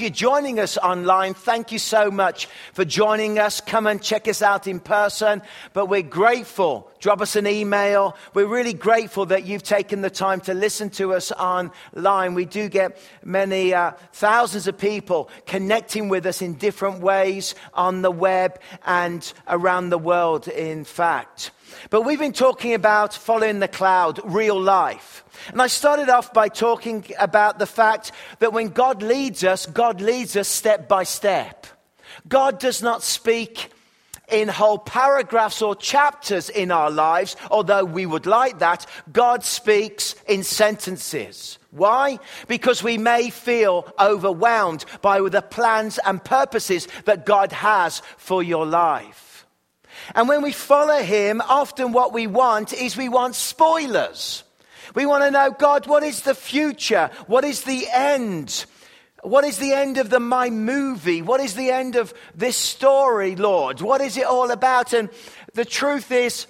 you're 0.00 0.10
joining 0.10 0.58
us 0.58 0.78
online, 0.78 1.34
thank 1.34 1.72
you 1.72 1.78
so 1.78 2.10
much 2.10 2.48
for 2.72 2.84
joining 2.84 3.38
us. 3.38 3.60
Come 3.60 3.86
and 3.86 4.02
check 4.02 4.26
us 4.28 4.42
out 4.42 4.66
in 4.66 4.80
person. 4.80 5.42
But 5.72 5.86
we're 5.86 6.02
grateful. 6.02 6.90
Drop 7.00 7.20
us 7.20 7.36
an 7.36 7.46
email. 7.46 8.16
We're 8.34 8.46
really 8.46 8.74
grateful 8.74 9.26
that 9.26 9.44
you've 9.44 9.62
taken 9.62 10.02
the 10.02 10.10
time 10.10 10.40
to 10.42 10.54
listen 10.54 10.90
to 10.90 11.14
us 11.14 11.32
online. 11.32 12.34
We 12.34 12.44
do 12.44 12.68
get 12.68 12.98
many 13.24 13.74
uh, 13.74 13.92
thousands 14.12 14.66
of 14.66 14.76
people 14.78 15.30
connecting 15.46 16.08
with 16.08 16.26
us 16.26 16.42
in 16.42 16.54
different 16.54 17.00
ways 17.00 17.54
on 17.74 18.02
the 18.02 18.10
web 18.10 18.60
and 18.86 19.32
around 19.48 19.90
the 19.90 19.98
world, 19.98 20.48
in 20.48 20.84
fact. 20.84 21.50
But 21.90 22.02
we've 22.02 22.18
been 22.18 22.32
talking 22.32 22.74
about 22.74 23.14
following 23.14 23.58
the 23.60 23.68
cloud, 23.68 24.20
real 24.24 24.60
life. 24.60 25.24
And 25.48 25.60
I 25.60 25.66
started 25.68 26.08
off 26.08 26.32
by 26.32 26.48
talking 26.48 27.04
about 27.18 27.58
the 27.58 27.66
fact 27.66 28.12
that 28.38 28.52
when 28.52 28.68
God 28.68 29.02
leads 29.02 29.44
us, 29.44 29.66
God 29.66 30.00
leads 30.00 30.36
us 30.36 30.48
step 30.48 30.88
by 30.88 31.04
step. 31.04 31.66
God 32.28 32.58
does 32.58 32.82
not 32.82 33.02
speak 33.02 33.70
in 34.30 34.48
whole 34.48 34.78
paragraphs 34.78 35.60
or 35.60 35.74
chapters 35.74 36.50
in 36.50 36.70
our 36.70 36.90
lives, 36.90 37.36
although 37.50 37.84
we 37.84 38.06
would 38.06 38.26
like 38.26 38.60
that. 38.60 38.86
God 39.12 39.44
speaks 39.44 40.14
in 40.28 40.44
sentences. 40.44 41.58
Why? 41.70 42.18
Because 42.48 42.82
we 42.82 42.98
may 42.98 43.30
feel 43.30 43.92
overwhelmed 43.98 44.84
by 45.02 45.20
the 45.28 45.42
plans 45.42 45.98
and 46.04 46.22
purposes 46.22 46.88
that 47.04 47.26
God 47.26 47.52
has 47.52 48.02
for 48.16 48.42
your 48.42 48.66
life. 48.66 49.29
And 50.14 50.28
when 50.28 50.42
we 50.42 50.52
follow 50.52 51.02
him, 51.02 51.40
often 51.40 51.92
what 51.92 52.12
we 52.12 52.26
want 52.26 52.72
is 52.72 52.96
we 52.96 53.08
want 53.08 53.34
spoilers. 53.34 54.44
We 54.94 55.06
want 55.06 55.24
to 55.24 55.30
know, 55.30 55.50
God, 55.50 55.86
what 55.86 56.02
is 56.02 56.22
the 56.22 56.34
future? 56.34 57.10
What 57.26 57.44
is 57.44 57.62
the 57.62 57.86
end? 57.92 58.64
What 59.22 59.44
is 59.44 59.58
the 59.58 59.72
end 59.72 59.98
of 59.98 60.10
the 60.10 60.20
my 60.20 60.50
movie? 60.50 61.22
What 61.22 61.40
is 61.40 61.54
the 61.54 61.70
end 61.70 61.96
of 61.96 62.12
this 62.34 62.56
story, 62.56 63.36
Lord? 63.36 63.80
What 63.80 64.00
is 64.00 64.16
it 64.16 64.24
all 64.24 64.50
about? 64.50 64.92
And 64.92 65.10
the 65.54 65.64
truth 65.64 66.10
is, 66.10 66.46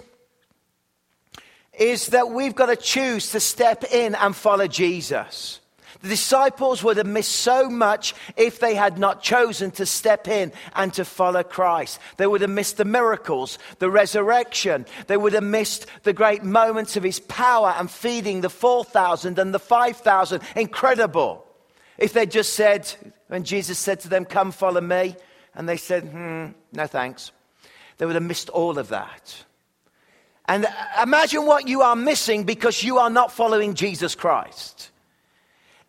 is 1.73 2.07
that 2.07 2.29
we've 2.29 2.55
got 2.55 2.67
to 2.67 2.75
choose 2.75 3.31
to 3.31 3.39
step 3.39 3.83
in 3.85 4.15
and 4.15 4.35
follow 4.35 4.67
Jesus. 4.67 5.60
The 6.01 6.09
disciples 6.09 6.83
would 6.83 6.97
have 6.97 7.05
missed 7.05 7.31
so 7.31 7.69
much 7.69 8.15
if 8.35 8.59
they 8.59 8.73
had 8.73 8.97
not 8.97 9.21
chosen 9.21 9.69
to 9.71 9.85
step 9.85 10.27
in 10.27 10.51
and 10.75 10.91
to 10.95 11.05
follow 11.05 11.43
Christ. 11.43 11.99
They 12.17 12.25
would 12.25 12.41
have 12.41 12.49
missed 12.49 12.77
the 12.77 12.85
miracles, 12.85 13.59
the 13.79 13.89
resurrection. 13.89 14.85
They 15.07 15.17
would 15.17 15.33
have 15.33 15.43
missed 15.43 15.85
the 16.03 16.13
great 16.13 16.43
moments 16.43 16.97
of 16.97 17.03
his 17.03 17.19
power 17.19 17.75
and 17.77 17.89
feeding 17.89 18.41
the 18.41 18.49
4,000 18.49 19.37
and 19.37 19.53
the 19.53 19.59
5,000. 19.59 20.41
Incredible. 20.55 21.45
If 21.97 22.13
they 22.13 22.25
just 22.25 22.53
said, 22.53 22.91
when 23.27 23.43
Jesus 23.43 23.77
said 23.77 23.99
to 24.01 24.09
them, 24.09 24.25
Come 24.25 24.51
follow 24.51 24.81
me, 24.81 25.15
and 25.53 25.69
they 25.69 25.77
said, 25.77 26.03
Hmm, 26.05 26.47
no 26.73 26.87
thanks, 26.87 27.31
they 27.97 28.05
would 28.07 28.15
have 28.15 28.23
missed 28.23 28.49
all 28.49 28.79
of 28.79 28.89
that. 28.89 29.45
And 30.45 30.65
imagine 31.01 31.45
what 31.45 31.67
you 31.67 31.81
are 31.81 31.95
missing 31.95 32.43
because 32.43 32.83
you 32.83 32.97
are 32.97 33.09
not 33.09 33.31
following 33.31 33.75
Jesus 33.75 34.15
Christ. 34.15 34.90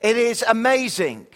It 0.03 0.17
is 0.17 0.45
amazing. 0.47 1.27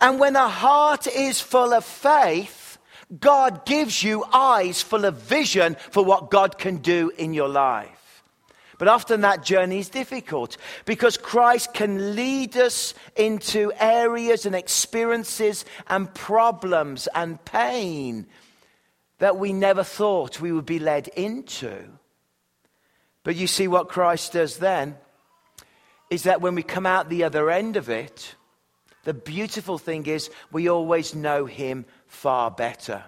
And 0.00 0.20
when 0.20 0.36
a 0.36 0.48
heart 0.48 1.06
is 1.06 1.40
full 1.40 1.72
of 1.72 1.84
faith, 1.84 2.78
God 3.18 3.64
gives 3.64 4.02
you 4.02 4.24
eyes 4.32 4.82
full 4.82 5.04
of 5.04 5.16
vision 5.16 5.76
for 5.90 6.04
what 6.04 6.30
God 6.30 6.58
can 6.58 6.76
do 6.76 7.10
in 7.16 7.34
your 7.34 7.48
life. 7.48 8.22
But 8.78 8.88
often 8.88 9.22
that 9.22 9.42
journey 9.42 9.80
is 9.80 9.90
difficult 9.90 10.56
because 10.86 11.18
Christ 11.18 11.74
can 11.74 12.14
lead 12.14 12.56
us 12.56 12.94
into 13.14 13.72
areas 13.78 14.46
and 14.46 14.54
experiences 14.54 15.66
and 15.88 16.12
problems 16.14 17.06
and 17.14 17.44
pain 17.44 18.26
that 19.18 19.36
we 19.36 19.52
never 19.52 19.84
thought 19.84 20.40
we 20.40 20.50
would 20.50 20.64
be 20.64 20.78
led 20.78 21.08
into. 21.08 21.90
But 23.22 23.36
you 23.36 23.46
see 23.46 23.68
what 23.68 23.90
Christ 23.90 24.32
does 24.32 24.56
then? 24.56 24.96
Is 26.10 26.24
that 26.24 26.40
when 26.40 26.54
we 26.54 26.62
come 26.62 26.86
out 26.86 27.08
the 27.08 27.24
other 27.24 27.50
end 27.50 27.76
of 27.76 27.88
it, 27.88 28.34
the 29.04 29.14
beautiful 29.14 29.78
thing 29.78 30.06
is 30.06 30.28
we 30.52 30.68
always 30.68 31.14
know 31.14 31.46
Him 31.46 31.86
far 32.06 32.50
better. 32.50 33.02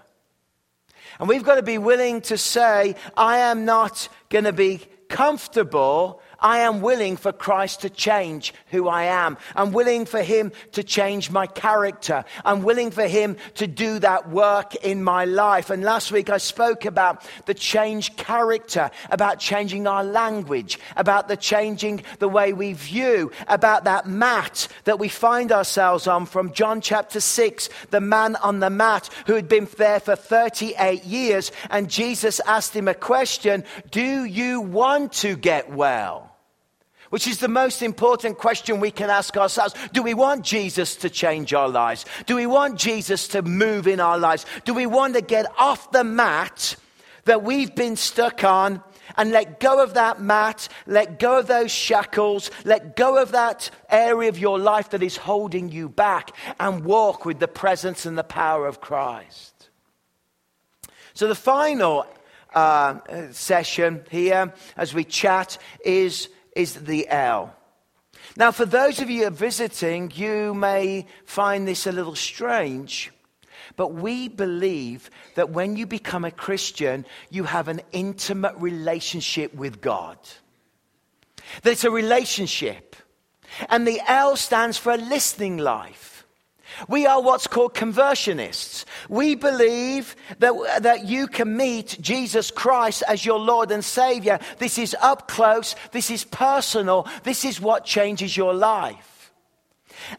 And 1.18 1.28
we've 1.28 1.44
got 1.44 1.56
to 1.56 1.62
be 1.62 1.78
willing 1.78 2.20
to 2.22 2.38
say, 2.38 2.94
I 3.16 3.38
am 3.38 3.64
not 3.64 4.08
going 4.30 4.44
to 4.44 4.52
be 4.52 4.80
comfortable 5.08 6.22
I 6.42 6.58
am 6.58 6.80
willing 6.80 7.16
for 7.16 7.32
Christ 7.32 7.82
to 7.82 7.90
change 7.90 8.52
who 8.70 8.88
I 8.88 9.04
am. 9.04 9.38
I'm 9.54 9.72
willing 9.72 10.04
for 10.06 10.22
Him 10.22 10.52
to 10.72 10.82
change 10.82 11.30
my 11.30 11.46
character. 11.46 12.24
I'm 12.44 12.62
willing 12.62 12.90
for 12.90 13.06
Him 13.06 13.36
to 13.54 13.68
do 13.68 14.00
that 14.00 14.28
work 14.28 14.74
in 14.74 15.04
my 15.04 15.24
life. 15.24 15.70
And 15.70 15.84
last 15.84 16.10
week 16.10 16.30
I 16.30 16.38
spoke 16.38 16.84
about 16.84 17.24
the 17.46 17.54
change 17.54 18.16
character, 18.16 18.90
about 19.08 19.38
changing 19.38 19.86
our 19.86 20.02
language, 20.02 20.78
about 20.96 21.28
the 21.28 21.36
changing 21.36 22.02
the 22.18 22.28
way 22.28 22.52
we 22.52 22.72
view, 22.72 23.30
about 23.46 23.84
that 23.84 24.06
mat 24.06 24.66
that 24.84 24.98
we 24.98 25.08
find 25.08 25.52
ourselves 25.52 26.08
on 26.08 26.26
from 26.26 26.52
John 26.52 26.80
chapter 26.80 27.20
6, 27.20 27.68
the 27.90 28.00
man 28.00 28.34
on 28.36 28.58
the 28.58 28.70
mat 28.70 29.08
who 29.26 29.34
had 29.34 29.48
been 29.48 29.68
there 29.76 30.00
for 30.00 30.16
38 30.16 31.04
years. 31.04 31.52
And 31.70 31.88
Jesus 31.88 32.40
asked 32.40 32.74
him 32.74 32.88
a 32.88 32.94
question 32.94 33.64
Do 33.90 34.24
you 34.24 34.60
want 34.60 35.12
to 35.14 35.36
get 35.36 35.70
well? 35.70 36.31
Which 37.12 37.26
is 37.26 37.40
the 37.40 37.46
most 37.46 37.82
important 37.82 38.38
question 38.38 38.80
we 38.80 38.90
can 38.90 39.10
ask 39.10 39.36
ourselves. 39.36 39.74
Do 39.92 40.02
we 40.02 40.14
want 40.14 40.46
Jesus 40.46 40.96
to 40.96 41.10
change 41.10 41.52
our 41.52 41.68
lives? 41.68 42.06
Do 42.24 42.36
we 42.36 42.46
want 42.46 42.78
Jesus 42.78 43.28
to 43.28 43.42
move 43.42 43.86
in 43.86 44.00
our 44.00 44.16
lives? 44.16 44.46
Do 44.64 44.72
we 44.72 44.86
want 44.86 45.12
to 45.16 45.20
get 45.20 45.44
off 45.58 45.92
the 45.92 46.04
mat 46.04 46.74
that 47.26 47.42
we've 47.42 47.74
been 47.74 47.96
stuck 47.96 48.42
on 48.44 48.82
and 49.18 49.30
let 49.30 49.60
go 49.60 49.82
of 49.82 49.92
that 49.92 50.22
mat, 50.22 50.70
let 50.86 51.18
go 51.18 51.38
of 51.38 51.48
those 51.48 51.70
shackles, 51.70 52.50
let 52.64 52.96
go 52.96 53.20
of 53.20 53.32
that 53.32 53.68
area 53.90 54.30
of 54.30 54.38
your 54.38 54.58
life 54.58 54.88
that 54.88 55.02
is 55.02 55.18
holding 55.18 55.70
you 55.70 55.90
back 55.90 56.30
and 56.58 56.82
walk 56.82 57.26
with 57.26 57.40
the 57.40 57.46
presence 57.46 58.06
and 58.06 58.16
the 58.16 58.24
power 58.24 58.66
of 58.66 58.80
Christ? 58.80 59.68
So, 61.12 61.28
the 61.28 61.34
final 61.34 62.06
uh, 62.54 63.00
session 63.32 64.02
here 64.10 64.54
as 64.78 64.94
we 64.94 65.04
chat 65.04 65.58
is 65.84 66.30
is 66.54 66.74
the 66.74 67.08
L. 67.08 67.54
Now, 68.36 68.50
for 68.50 68.64
those 68.64 69.00
of 69.00 69.10
you 69.10 69.26
are 69.26 69.30
visiting, 69.30 70.12
you 70.14 70.54
may 70.54 71.06
find 71.24 71.66
this 71.66 71.86
a 71.86 71.92
little 71.92 72.14
strange, 72.14 73.10
but 73.76 73.94
we 73.94 74.28
believe 74.28 75.10
that 75.34 75.50
when 75.50 75.76
you 75.76 75.86
become 75.86 76.24
a 76.24 76.30
Christian, 76.30 77.04
you 77.30 77.44
have 77.44 77.68
an 77.68 77.80
intimate 77.92 78.54
relationship 78.56 79.54
with 79.54 79.80
God. 79.80 80.18
That 81.62 81.72
it's 81.72 81.84
a 81.84 81.90
relationship. 81.90 82.96
And 83.68 83.86
the 83.86 84.00
L 84.06 84.36
stands 84.36 84.78
for 84.78 84.92
a 84.92 84.96
listening 84.96 85.58
life. 85.58 86.11
We 86.88 87.06
are 87.06 87.20
what's 87.20 87.46
called 87.46 87.74
conversionists. 87.74 88.84
We 89.08 89.34
believe 89.34 90.16
that, 90.38 90.82
that 90.82 91.06
you 91.06 91.26
can 91.26 91.56
meet 91.56 91.98
Jesus 92.00 92.50
Christ 92.50 93.02
as 93.08 93.24
your 93.24 93.38
Lord 93.38 93.70
and 93.70 93.84
Savior. 93.84 94.38
This 94.58 94.78
is 94.78 94.96
up 95.00 95.28
close, 95.28 95.74
this 95.92 96.10
is 96.10 96.24
personal, 96.24 97.06
this 97.24 97.44
is 97.44 97.60
what 97.60 97.84
changes 97.84 98.36
your 98.36 98.54
life. 98.54 99.12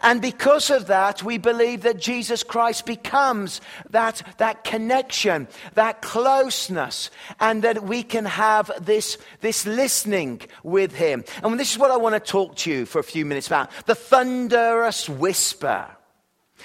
And 0.01 0.21
because 0.21 0.69
of 0.69 0.87
that, 0.87 1.23
we 1.23 1.37
believe 1.37 1.83
that 1.83 1.99
Jesus 1.99 2.43
Christ 2.43 2.85
becomes 2.85 3.61
that, 3.89 4.21
that 4.37 4.63
connection, 4.63 5.47
that 5.73 6.01
closeness, 6.01 7.09
and 7.39 7.63
that 7.63 7.83
we 7.83 8.03
can 8.03 8.25
have 8.25 8.71
this, 8.81 9.17
this 9.41 9.65
listening 9.65 10.41
with 10.63 10.93
Him. 10.93 11.23
And 11.43 11.59
this 11.59 11.71
is 11.71 11.77
what 11.77 11.91
I 11.91 11.97
want 11.97 12.15
to 12.15 12.31
talk 12.31 12.55
to 12.57 12.71
you 12.71 12.85
for 12.85 12.99
a 12.99 13.03
few 13.03 13.25
minutes 13.25 13.47
about 13.47 13.71
the 13.85 13.95
thunderous 13.95 15.09
whisper. 15.09 15.87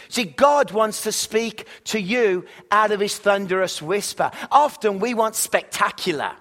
See, 0.08 0.24
God 0.24 0.70
wants 0.70 1.02
to 1.02 1.12
speak 1.12 1.66
to 1.84 2.00
you 2.00 2.44
out 2.70 2.92
of 2.92 3.00
his 3.00 3.18
thunderous 3.18 3.82
whisper. 3.82 4.30
Often 4.50 5.00
we 5.00 5.14
want 5.14 5.34
spectacular. 5.34 6.32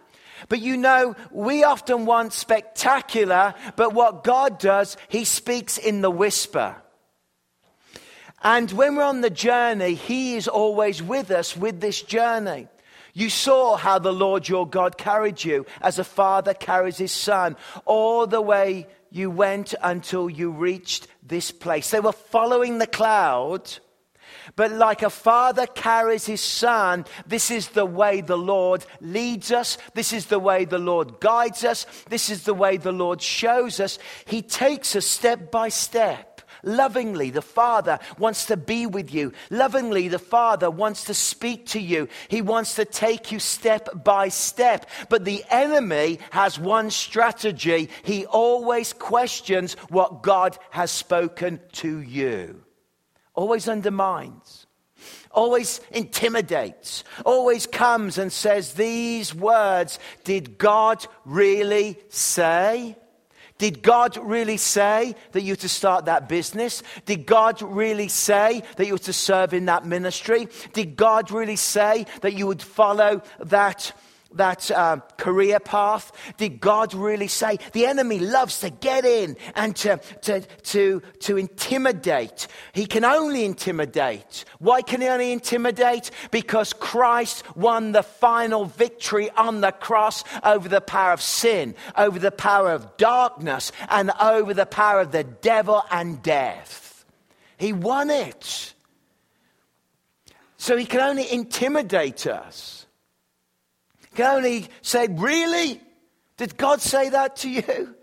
But 0.49 0.59
you 0.59 0.77
know, 0.77 1.15
we 1.31 1.63
often 1.63 2.05
want 2.05 2.33
spectacular, 2.33 3.53
but 3.75 3.93
what 3.93 4.23
God 4.23 4.59
does, 4.59 4.97
he 5.09 5.25
speaks 5.25 5.77
in 5.77 6.01
the 6.01 6.11
whisper. 6.11 6.75
And 8.43 8.71
when 8.71 8.95
we're 8.95 9.03
on 9.03 9.21
the 9.21 9.29
journey, 9.29 9.95
he 9.95 10.35
is 10.35 10.47
always 10.47 11.01
with 11.01 11.31
us 11.31 11.57
with 11.57 11.81
this 11.81 12.01
journey. 12.01 12.67
You 13.13 13.31
saw 13.31 13.77
how 13.77 13.97
the 13.97 14.13
Lord 14.13 14.47
your 14.47 14.67
God 14.67 14.95
carried 14.95 15.43
you 15.43 15.65
as 15.81 15.97
a 15.97 16.03
father 16.03 16.53
carries 16.53 16.99
his 16.99 17.11
son 17.11 17.57
all 17.85 18.27
the 18.27 18.41
way 18.41 18.87
you 19.09 19.31
went 19.31 19.73
until 19.81 20.29
you 20.29 20.51
reached 20.51 21.07
this 21.27 21.51
place. 21.51 21.91
They 21.91 21.99
were 21.99 22.11
following 22.11 22.77
the 22.77 22.87
cloud, 22.87 23.71
but 24.55 24.71
like 24.71 25.03
a 25.03 25.09
father 25.09 25.67
carries 25.67 26.25
his 26.25 26.41
son, 26.41 27.05
this 27.25 27.51
is 27.51 27.69
the 27.69 27.85
way 27.85 28.21
the 28.21 28.37
Lord 28.37 28.85
leads 29.01 29.51
us. 29.51 29.77
This 29.93 30.13
is 30.13 30.27
the 30.27 30.39
way 30.39 30.65
the 30.65 30.79
Lord 30.79 31.19
guides 31.19 31.63
us. 31.63 31.85
This 32.09 32.29
is 32.29 32.43
the 32.43 32.53
way 32.53 32.77
the 32.77 32.91
Lord 32.91 33.21
shows 33.21 33.79
us. 33.79 33.99
He 34.25 34.41
takes 34.41 34.95
us 34.95 35.05
step 35.05 35.51
by 35.51 35.69
step 35.69 36.36
Lovingly, 36.67 37.29
the 37.29 37.41
Father 37.41 37.97
wants 38.19 38.45
to 38.47 38.57
be 38.57 38.85
with 38.85 39.13
you. 39.13 39.31
Lovingly, 39.49 40.09
the 40.09 40.19
Father 40.19 40.69
wants 40.69 41.05
to 41.05 41.13
speak 41.13 41.67
to 41.67 41.79
you. 41.79 42.09
He 42.27 42.41
wants 42.41 42.75
to 42.75 42.83
take 42.83 43.31
you 43.31 43.39
step 43.39 44.03
by 44.03 44.27
step. 44.27 44.89
But 45.09 45.23
the 45.23 45.43
enemy 45.49 46.19
has 46.31 46.59
one 46.59 46.91
strategy. 46.91 47.89
He 48.03 48.25
always 48.25 48.91
questions 48.91 49.73
what 49.89 50.21
God 50.21 50.57
has 50.71 50.91
spoken 50.91 51.61
to 51.73 51.99
you, 51.99 52.63
always 53.33 53.67
undermines 53.67 54.65
always 55.31 55.79
intimidates, 55.91 57.03
always 57.23 57.67
comes 57.67 58.17
and 58.17 58.31
says 58.33 58.73
these 58.73 59.35
words 59.35 59.99
Did 60.23 60.57
God 60.57 61.05
really 61.25 61.99
say? 62.09 62.97
Did 63.57 63.81
God 63.81 64.17
really 64.17 64.57
say 64.57 65.15
that 65.31 65.41
you 65.41 65.53
were 65.53 65.57
to 65.57 65.69
start 65.69 66.05
that 66.05 66.29
business? 66.29 66.83
Did 67.05 67.25
God 67.25 67.61
really 67.61 68.07
say 68.07 68.63
that 68.75 68.85
you 68.85 68.93
were 68.93 68.99
to 68.99 69.13
serve 69.13 69.53
in 69.53 69.65
that 69.65 69.85
ministry? 69.85 70.47
Did 70.73 70.95
God 70.95 71.31
really 71.31 71.55
say 71.55 72.05
that 72.21 72.33
you 72.33 72.47
would 72.47 72.61
follow 72.61 73.21
that? 73.39 73.93
That 74.37 74.71
uh, 74.71 74.97
career 75.17 75.59
path? 75.59 76.11
Did 76.37 76.59
God 76.59 76.93
really 76.93 77.27
say? 77.27 77.57
The 77.73 77.85
enemy 77.85 78.19
loves 78.19 78.61
to 78.61 78.69
get 78.69 79.05
in 79.05 79.37
and 79.55 79.75
to, 79.77 79.97
to, 80.21 80.41
to, 80.41 81.01
to 81.19 81.37
intimidate. 81.37 82.47
He 82.73 82.85
can 82.85 83.03
only 83.03 83.45
intimidate. 83.45 84.45
Why 84.59 84.81
can 84.81 85.01
he 85.01 85.07
only 85.07 85.31
intimidate? 85.31 86.11
Because 86.31 86.73
Christ 86.73 87.43
won 87.55 87.91
the 87.91 88.03
final 88.03 88.65
victory 88.65 89.29
on 89.31 89.61
the 89.61 89.71
cross 89.71 90.23
over 90.43 90.67
the 90.67 90.81
power 90.81 91.13
of 91.13 91.21
sin, 91.21 91.75
over 91.95 92.19
the 92.19 92.31
power 92.31 92.71
of 92.71 92.97
darkness, 92.97 93.71
and 93.89 94.11
over 94.19 94.53
the 94.53 94.65
power 94.65 95.01
of 95.01 95.11
the 95.11 95.23
devil 95.23 95.83
and 95.91 96.21
death. 96.23 97.05
He 97.57 97.73
won 97.73 98.09
it. 98.09 98.73
So 100.57 100.75
he 100.75 100.85
can 100.85 101.01
only 101.01 101.31
intimidate 101.31 102.25
us 102.25 102.86
only 104.23 104.67
say, 104.81 105.07
Really? 105.09 105.81
Did 106.37 106.57
God 106.57 106.81
say 106.81 107.09
that 107.09 107.37
to 107.37 107.49
you? 107.49 107.95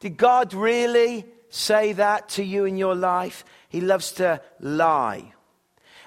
Did 0.00 0.16
God 0.16 0.52
really 0.54 1.24
say 1.48 1.94
that 1.94 2.28
to 2.30 2.44
you 2.44 2.66
in 2.66 2.76
your 2.76 2.94
life? 2.94 3.44
He 3.68 3.80
loves 3.80 4.12
to 4.12 4.40
lie. 4.60 5.32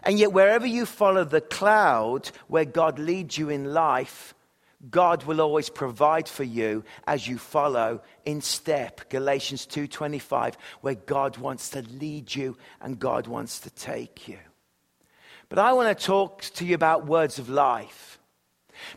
And 0.03 0.17
yet, 0.17 0.33
wherever 0.33 0.65
you 0.65 0.85
follow 0.85 1.23
the 1.23 1.41
cloud, 1.41 2.31
where 2.47 2.65
God 2.65 2.99
leads 2.99 3.37
you 3.37 3.49
in 3.49 3.73
life, 3.73 4.33
God 4.89 5.23
will 5.23 5.41
always 5.41 5.69
provide 5.69 6.27
for 6.27 6.43
you 6.43 6.83
as 7.05 7.27
you 7.27 7.37
follow 7.37 8.01
in 8.25 8.41
step 8.41 9.09
Galatians 9.09 9.67
2:25 9.67 10.57
where 10.81 10.95
God 10.95 11.37
wants 11.37 11.69
to 11.71 11.83
lead 11.83 12.33
you 12.33 12.57
and 12.81 12.97
God 12.97 13.27
wants 13.27 13.59
to 13.59 13.69
take 13.69 14.27
you. 14.27 14.39
But 15.49 15.59
I 15.59 15.73
want 15.73 15.95
to 15.95 16.05
talk 16.05 16.41
to 16.55 16.65
you 16.65 16.73
about 16.73 17.05
words 17.05 17.37
of 17.37 17.49
life. 17.49 18.10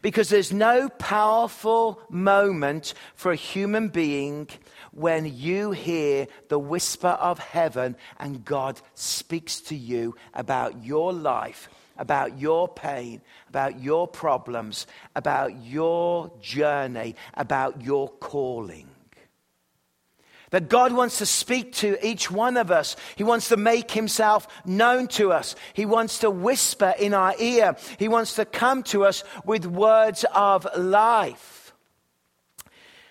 Because 0.03 0.29
there's 0.29 0.53
no 0.53 0.89
powerful 0.89 2.01
moment 2.09 2.95
for 3.15 3.33
a 3.33 3.37
human 3.37 3.89
being 3.89 4.49
when 4.93 5.25
you 5.27 5.73
hear 5.73 6.27
the 6.49 6.59
whisper 6.59 7.09
of 7.09 7.39
heaven 7.39 7.97
and 8.19 8.45
God 8.45 8.81
speaks 8.95 9.61
to 9.63 9.75
you 9.75 10.15
about 10.33 10.85
your 10.85 11.13
life, 11.13 11.69
about 11.97 12.39
your 12.39 12.69
pain, 12.69 13.21
about 13.49 13.81
your 13.81 14.07
problems, 14.07 14.87
about 15.15 15.65
your 15.65 16.31
journey, 16.41 17.17
about 17.35 17.83
your 17.83 18.09
calling 18.09 18.94
that 20.55 20.69
God 20.69 20.93
wants 20.93 21.19
to 21.19 21.27
speak 21.27 21.73
to 21.73 21.99
each 22.07 22.31
one 22.31 22.57
of 22.57 22.71
us. 22.71 22.95
He 23.17 23.25
wants 23.25 23.49
to 23.49 23.57
make 23.57 23.91
himself 23.91 24.47
known 24.65 25.09
to 25.09 25.33
us. 25.33 25.57
He 25.73 25.85
wants 25.85 26.21
to 26.21 26.31
whisper 26.31 26.95
in 26.97 27.13
our 27.13 27.35
ear. 27.41 27.77
He 27.99 28.07
wants 28.07 28.37
to 28.37 28.45
come 28.45 28.85
to 28.85 29.05
us 29.05 29.25
with 29.45 29.67
words 29.67 30.25
of 30.33 30.65
life. 30.77 31.54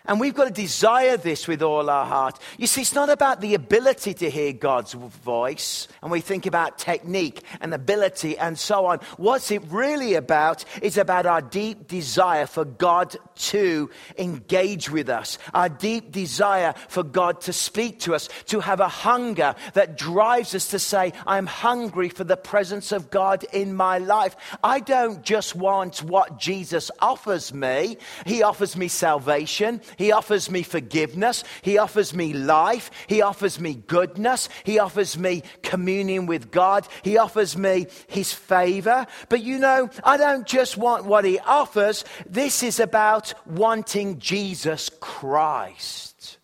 And 0.05 0.19
we've 0.19 0.33
got 0.33 0.45
to 0.45 0.61
desire 0.61 1.15
this 1.15 1.47
with 1.47 1.61
all 1.61 1.89
our 1.89 2.05
heart. 2.05 2.37
You 2.57 2.67
see, 2.67 2.81
it's 2.81 2.93
not 2.93 3.09
about 3.09 3.39
the 3.39 3.55
ability 3.55 4.13
to 4.15 4.29
hear 4.29 4.51
God's 4.51 4.91
voice, 4.93 5.87
and 6.01 6.11
we 6.11 6.19
think 6.19 6.45
about 6.45 6.77
technique 6.77 7.41
and 7.61 7.73
ability 7.73 8.37
and 8.37 8.59
so 8.59 8.85
on. 8.87 8.99
What's 9.15 9.49
it 9.49 9.63
really 9.69 10.15
about 10.15 10.65
is 10.81 10.97
about 10.97 11.25
our 11.25 11.41
deep 11.41 11.87
desire 11.87 12.47
for 12.47 12.65
God 12.65 13.15
to 13.35 13.89
engage 14.17 14.89
with 14.89 15.07
us, 15.07 15.37
our 15.53 15.69
deep 15.69 16.11
desire 16.11 16.73
for 16.89 17.03
God 17.03 17.39
to 17.41 17.53
speak 17.53 18.01
to 18.01 18.13
us, 18.13 18.27
to 18.47 18.59
have 18.59 18.81
a 18.81 18.89
hunger 18.89 19.55
that 19.73 19.97
drives 19.97 20.53
us 20.53 20.67
to 20.69 20.79
say, 20.79 21.13
I'm 21.25 21.47
hungry 21.47 22.09
for 22.09 22.25
the 22.25 22.35
presence 22.35 22.91
of 22.91 23.09
God 23.09 23.45
in 23.53 23.73
my 23.73 23.99
life. 23.99 24.35
I 24.61 24.81
don't 24.81 25.23
just 25.23 25.55
want 25.55 26.03
what 26.03 26.39
Jesus 26.39 26.91
offers 26.99 27.53
me, 27.53 27.95
He 28.25 28.43
offers 28.43 28.75
me 28.75 28.89
salvation. 28.89 29.81
He 29.97 30.11
offers 30.11 30.49
me 30.49 30.63
forgiveness. 30.63 31.43
He 31.61 31.77
offers 31.77 32.13
me 32.13 32.33
life. 32.33 32.91
He 33.07 33.21
offers 33.21 33.59
me 33.59 33.75
goodness. 33.75 34.49
He 34.63 34.79
offers 34.79 35.17
me 35.17 35.43
communion 35.61 36.25
with 36.25 36.51
God. 36.51 36.87
He 37.03 37.17
offers 37.17 37.57
me 37.57 37.87
his 38.07 38.33
favor. 38.33 39.07
But 39.29 39.41
you 39.41 39.59
know, 39.59 39.89
I 40.03 40.17
don't 40.17 40.47
just 40.47 40.77
want 40.77 41.05
what 41.05 41.25
he 41.25 41.39
offers. 41.39 42.05
This 42.25 42.63
is 42.63 42.79
about 42.79 43.33
wanting 43.45 44.19
Jesus 44.19 44.89
Christ. 44.99 46.37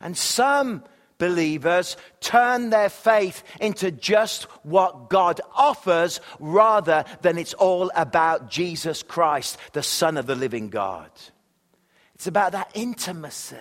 And 0.00 0.16
some 0.16 0.84
believers 1.20 1.96
turn 2.20 2.70
their 2.70 2.88
faith 2.88 3.44
into 3.60 3.92
just 3.92 4.44
what 4.64 5.08
God 5.08 5.40
offers 5.54 6.20
rather 6.40 7.04
than 7.20 7.38
it's 7.38 7.54
all 7.54 7.92
about 7.94 8.50
Jesus 8.50 9.04
Christ, 9.04 9.58
the 9.72 9.82
Son 9.82 10.16
of 10.16 10.26
the 10.26 10.34
living 10.34 10.70
God. 10.70 11.10
It's 12.20 12.26
about 12.26 12.52
that 12.52 12.70
intimacy. 12.74 13.56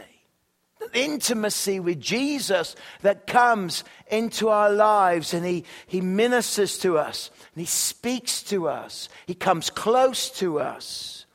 That 0.81 0.93
intimacy 0.93 1.79
with 1.79 2.01
Jesus 2.01 2.75
that 3.03 3.25
comes 3.25 3.85
into 4.11 4.49
our 4.49 4.69
lives 4.69 5.33
and 5.33 5.45
he, 5.45 5.63
he 5.87 6.01
ministers 6.01 6.77
to 6.79 6.97
us 6.97 7.31
and 7.55 7.61
He 7.61 7.65
speaks 7.65 8.43
to 8.43 8.67
us. 8.67 9.07
He 9.27 9.33
comes 9.33 9.69
close 9.69 10.29
to 10.39 10.59
us. 10.59 11.25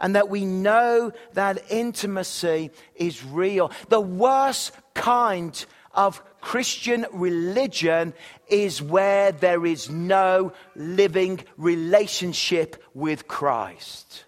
And 0.00 0.16
that 0.16 0.28
we 0.28 0.44
know 0.44 1.12
that 1.34 1.62
intimacy 1.70 2.72
is 2.96 3.24
real. 3.24 3.70
The 3.88 4.00
worst 4.00 4.72
kind 4.92 5.64
of 5.94 6.20
Christian 6.40 7.06
religion 7.12 8.12
is 8.48 8.82
where 8.82 9.30
there 9.30 9.64
is 9.64 9.88
no 9.88 10.52
living 10.74 11.44
relationship 11.56 12.82
with 12.92 13.28
Christ. 13.28 14.25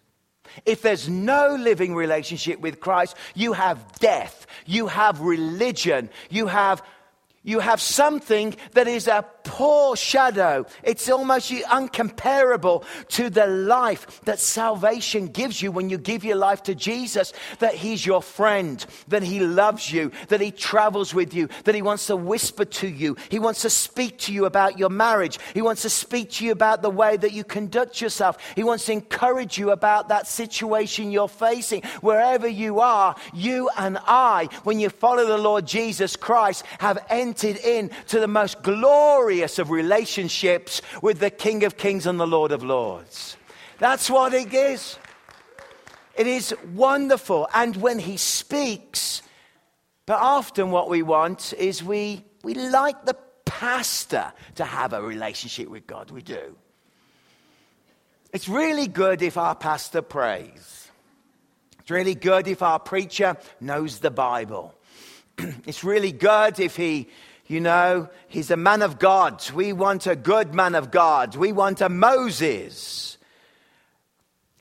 If 0.64 0.82
there's 0.82 1.08
no 1.08 1.56
living 1.58 1.94
relationship 1.94 2.60
with 2.60 2.80
Christ, 2.80 3.16
you 3.34 3.52
have 3.52 3.98
death, 3.98 4.46
you 4.66 4.86
have 4.86 5.20
religion, 5.20 6.10
you 6.30 6.46
have 6.46 6.82
you 7.48 7.60
have 7.60 7.80
something 7.80 8.54
that 8.72 8.86
is 8.86 9.08
a 9.08 9.24
poor 9.42 9.96
shadow. 9.96 10.66
It's 10.82 11.08
almost 11.08 11.50
uncomparable 11.50 12.84
to 13.08 13.30
the 13.30 13.46
life 13.46 14.20
that 14.24 14.38
salvation 14.38 15.28
gives 15.28 15.62
you 15.62 15.72
when 15.72 15.88
you 15.88 15.96
give 15.96 16.22
your 16.22 16.36
life 16.36 16.62
to 16.64 16.74
Jesus. 16.74 17.32
That 17.60 17.74
He's 17.74 18.04
your 18.04 18.20
friend, 18.20 18.84
that 19.08 19.22
He 19.22 19.40
loves 19.40 19.90
you, 19.90 20.12
that 20.28 20.42
He 20.42 20.50
travels 20.50 21.14
with 21.14 21.32
you, 21.32 21.48
that 21.64 21.74
He 21.74 21.80
wants 21.80 22.06
to 22.08 22.16
whisper 22.16 22.66
to 22.66 22.86
you. 22.86 23.16
He 23.30 23.38
wants 23.38 23.62
to 23.62 23.70
speak 23.70 24.18
to 24.18 24.32
you 24.34 24.44
about 24.44 24.78
your 24.78 24.90
marriage. 24.90 25.38
He 25.54 25.62
wants 25.62 25.82
to 25.82 25.90
speak 25.90 26.30
to 26.32 26.44
you 26.44 26.52
about 26.52 26.82
the 26.82 26.90
way 26.90 27.16
that 27.16 27.32
you 27.32 27.44
conduct 27.44 28.02
yourself. 28.02 28.36
He 28.56 28.62
wants 28.62 28.84
to 28.86 28.92
encourage 28.92 29.56
you 29.56 29.70
about 29.70 30.10
that 30.10 30.26
situation 30.26 31.10
you're 31.10 31.28
facing. 31.28 31.82
Wherever 32.02 32.46
you 32.46 32.80
are, 32.80 33.16
you 33.32 33.70
and 33.78 33.96
I, 34.06 34.50
when 34.64 34.80
you 34.80 34.90
follow 34.90 35.24
the 35.24 35.38
Lord 35.38 35.66
Jesus 35.66 36.14
Christ, 36.14 36.66
have 36.78 36.98
entered 37.08 37.37
entered 37.44 37.64
into 37.64 38.20
the 38.20 38.28
most 38.28 38.62
glorious 38.62 39.58
of 39.58 39.70
relationships 39.70 40.82
with 41.02 41.18
the 41.18 41.30
King 41.30 41.64
of 41.64 41.76
Kings 41.76 42.06
and 42.06 42.18
the 42.18 42.26
Lord 42.26 42.52
of 42.52 42.62
Lords. 42.62 43.36
That's 43.78 44.10
what 44.10 44.34
it 44.34 44.52
is. 44.52 44.98
It 46.16 46.26
is 46.26 46.54
wonderful. 46.74 47.48
And 47.54 47.76
when 47.76 47.98
he 47.98 48.16
speaks, 48.16 49.22
but 50.06 50.18
often 50.18 50.70
what 50.70 50.88
we 50.88 51.02
want 51.02 51.52
is 51.56 51.82
we, 51.82 52.24
we 52.42 52.54
like 52.54 53.04
the 53.04 53.16
pastor 53.44 54.32
to 54.56 54.64
have 54.64 54.92
a 54.92 55.02
relationship 55.02 55.68
with 55.68 55.86
God. 55.86 56.10
We 56.10 56.22
do. 56.22 56.56
It's 58.32 58.48
really 58.48 58.88
good 58.88 59.22
if 59.22 59.38
our 59.38 59.54
pastor 59.54 60.02
prays. 60.02 60.88
It's 61.78 61.90
really 61.90 62.14
good 62.14 62.48
if 62.48 62.62
our 62.62 62.78
preacher 62.78 63.36
knows 63.60 64.00
the 64.00 64.10
Bible. 64.10 64.74
it's 65.66 65.84
really 65.84 66.12
good 66.12 66.58
if 66.58 66.76
he 66.76 67.08
you 67.48 67.60
know, 67.60 68.10
he's 68.28 68.50
a 68.50 68.56
man 68.56 68.82
of 68.82 68.98
God. 68.98 69.50
We 69.50 69.72
want 69.72 70.06
a 70.06 70.14
good 70.14 70.54
man 70.54 70.74
of 70.74 70.90
God. 70.90 71.34
We 71.34 71.52
want 71.52 71.80
a 71.80 71.88
Moses. 71.88 73.16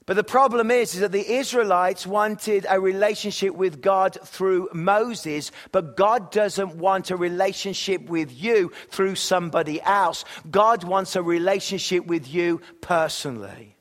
But 0.06 0.16
the 0.16 0.24
problem 0.24 0.72
is, 0.72 0.94
is 0.94 1.02
that 1.02 1.12
the 1.12 1.34
Israelites 1.34 2.08
wanted 2.08 2.66
a 2.70 2.80
relationship 2.80 3.54
with 3.54 3.82
God 3.82 4.18
through 4.24 4.70
Moses, 4.72 5.52
but 5.74 5.98
God 5.98 6.32
doesn't 6.32 6.78
want 6.78 7.12
a 7.12 7.18
relationship 7.18 8.04
with 8.04 8.32
you 8.32 8.72
through 8.90 9.16
somebody 9.16 9.82
else. 9.82 10.24
God 10.50 10.86
wants 10.86 11.18
a 11.18 11.22
relationship 11.22 12.06
with 12.06 12.34
you 12.34 12.62
personally. 12.80 13.76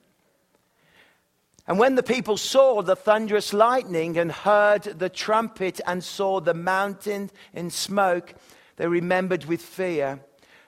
And 1.68 1.78
when 1.78 1.94
the 1.94 2.02
people 2.02 2.36
saw 2.36 2.82
the 2.82 2.96
thunderous 2.96 3.52
lightning 3.52 4.18
and 4.18 4.32
heard 4.32 4.82
the 4.82 5.08
trumpet 5.08 5.80
and 5.86 6.02
saw 6.02 6.40
the 6.40 6.54
mountain 6.54 7.30
in 7.54 7.70
smoke, 7.70 8.34
they 8.76 8.86
remembered 8.86 9.44
with 9.46 9.62
fear. 9.62 10.20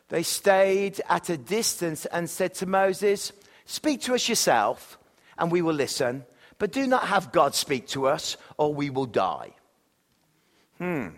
They 0.09 0.23
stayed 0.23 1.01
at 1.09 1.29
a 1.29 1.37
distance 1.37 2.07
and 2.07 2.29
said 2.29 2.55
to 2.55 2.67
Moses, 2.67 3.33
Speak 3.67 4.01
to 4.03 4.15
us 4.15 4.29
yourself 4.29 4.99
and 5.37 5.53
we 5.53 5.63
will 5.63 5.75
listen, 5.75 6.25
but 6.59 6.73
do 6.73 6.87
not 6.87 7.05
have 7.05 7.33
God 7.33 7.55
speak 7.55 7.87
to 7.89 8.09
us, 8.09 8.37
or 8.57 8.75
we 8.75 8.91
will 8.91 9.07
die. 9.07 9.53
Hmm. 10.79 11.09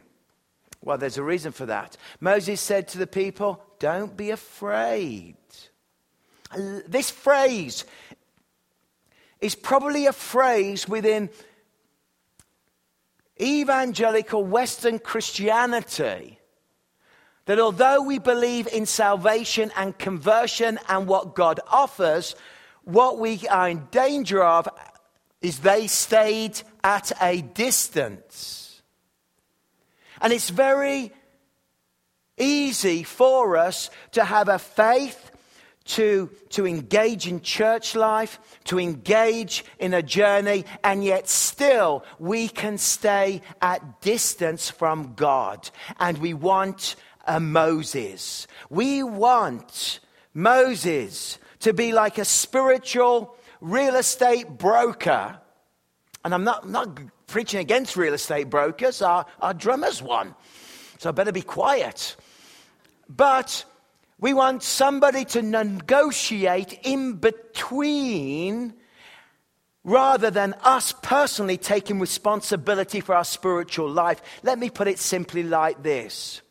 Well, 0.83 0.99
there's 0.99 1.19
a 1.19 1.23
reason 1.23 1.53
for 1.53 1.67
that. 1.67 1.97
Moses 2.21 2.61
said 2.61 2.89
to 2.89 2.99
the 2.99 3.07
people, 3.07 3.63
Don't 3.79 4.17
be 4.17 4.31
afraid. 4.31 5.37
This 6.87 7.11
phrase 7.11 7.85
is 9.41 9.55
probably 9.55 10.07
a 10.07 10.13
phrase 10.13 10.89
within 10.89 11.31
evangelical 13.41 14.45
Western 14.45 14.99
Christianity 14.99 16.40
that 17.47 17.59
although 17.59 18.03
we 18.03 18.19
believe 18.19 18.67
in 18.69 18.87
salvation 18.87 19.73
and 19.77 19.99
conversion 19.99 20.79
and 20.89 21.07
what 21.07 21.35
God 21.35 21.61
offers, 21.69 22.37
what 22.85 23.19
we 23.19 23.47
are 23.49 23.69
in 23.69 23.87
danger 23.91 24.43
of 24.43 24.69
is 25.41 25.61
they 25.61 25.87
stayed 25.87 26.61
at 26.85 27.13
a 27.21 27.41
distance. 27.41 28.83
And 30.21 30.33
it's 30.33 30.51
very 30.51 31.13
easy 32.37 33.03
for 33.03 33.57
us 33.57 33.91
to 34.13 34.25
have 34.25 34.49
a 34.49 34.59
faith, 34.59 35.31
to, 35.85 36.31
to 36.51 36.67
engage 36.67 37.27
in 37.27 37.41
church 37.41 37.95
life, 37.95 38.39
to 38.65 38.79
engage 38.79 39.65
in 39.79 39.95
a 39.95 40.03
journey, 40.03 40.65
and 40.85 41.03
yet 41.03 41.29
still 41.29 42.05
we 42.19 42.49
can 42.49 42.79
stay 42.79 43.41
at 43.63 44.01
distance 44.01 44.71
from 44.71 45.15
God. 45.15 45.71
And 45.99 46.19
we 46.19 46.35
want 46.35 46.97
a 47.27 47.41
Moses. 47.41 48.47
We 48.69 49.03
want 49.03 50.01
Moses 50.35 51.39
to 51.61 51.73
be 51.73 51.93
like 51.93 52.19
a 52.19 52.25
spiritual 52.25 53.37
real 53.61 53.97
estate 53.97 54.49
broker. 54.49 55.39
And 56.25 56.35
I'm 56.35 56.45
not, 56.45 56.69
not 56.69 56.99
preaching 57.27 57.61
against 57.61 57.97
real 57.97 58.15
estate 58.15 58.51
brokers, 58.51 59.03
our, 59.03 59.27
our 59.41 59.55
drummer's 59.55 60.03
one. 60.03 60.35
So 60.99 61.09
I 61.09 61.13
better 61.13 61.33
be 61.33 61.43
quiet. 61.43 62.17
But 63.09 63.65
we 64.19 64.35
want 64.35 64.63
somebody 64.63 65.25
to 65.27 65.43
negotiate 65.43 66.81
in 66.83 67.15
between 67.15 68.75
rather 69.83 70.31
than 70.31 70.55
us 70.63 70.93
personally 71.03 71.57
taking 71.57 71.99
responsibility 71.99 73.01
for 73.01 73.15
our 73.15 73.25
spiritual 73.25 73.89
life. 73.89 74.21
Let 74.43 74.59
me 74.59 74.69
put 74.69 74.89
it 74.89 74.99
simply 74.99 75.43
like 75.43 75.83
this 75.83 76.43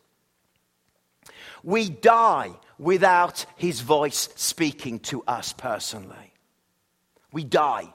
We 1.69 1.87
die 1.87 2.49
without 2.79 3.45
his 3.55 3.81
voice 3.81 4.29
speaking 4.33 5.01
to 5.01 5.21
us 5.27 5.53
personally. 5.53 6.33
We 7.31 7.43
die. 7.43 7.93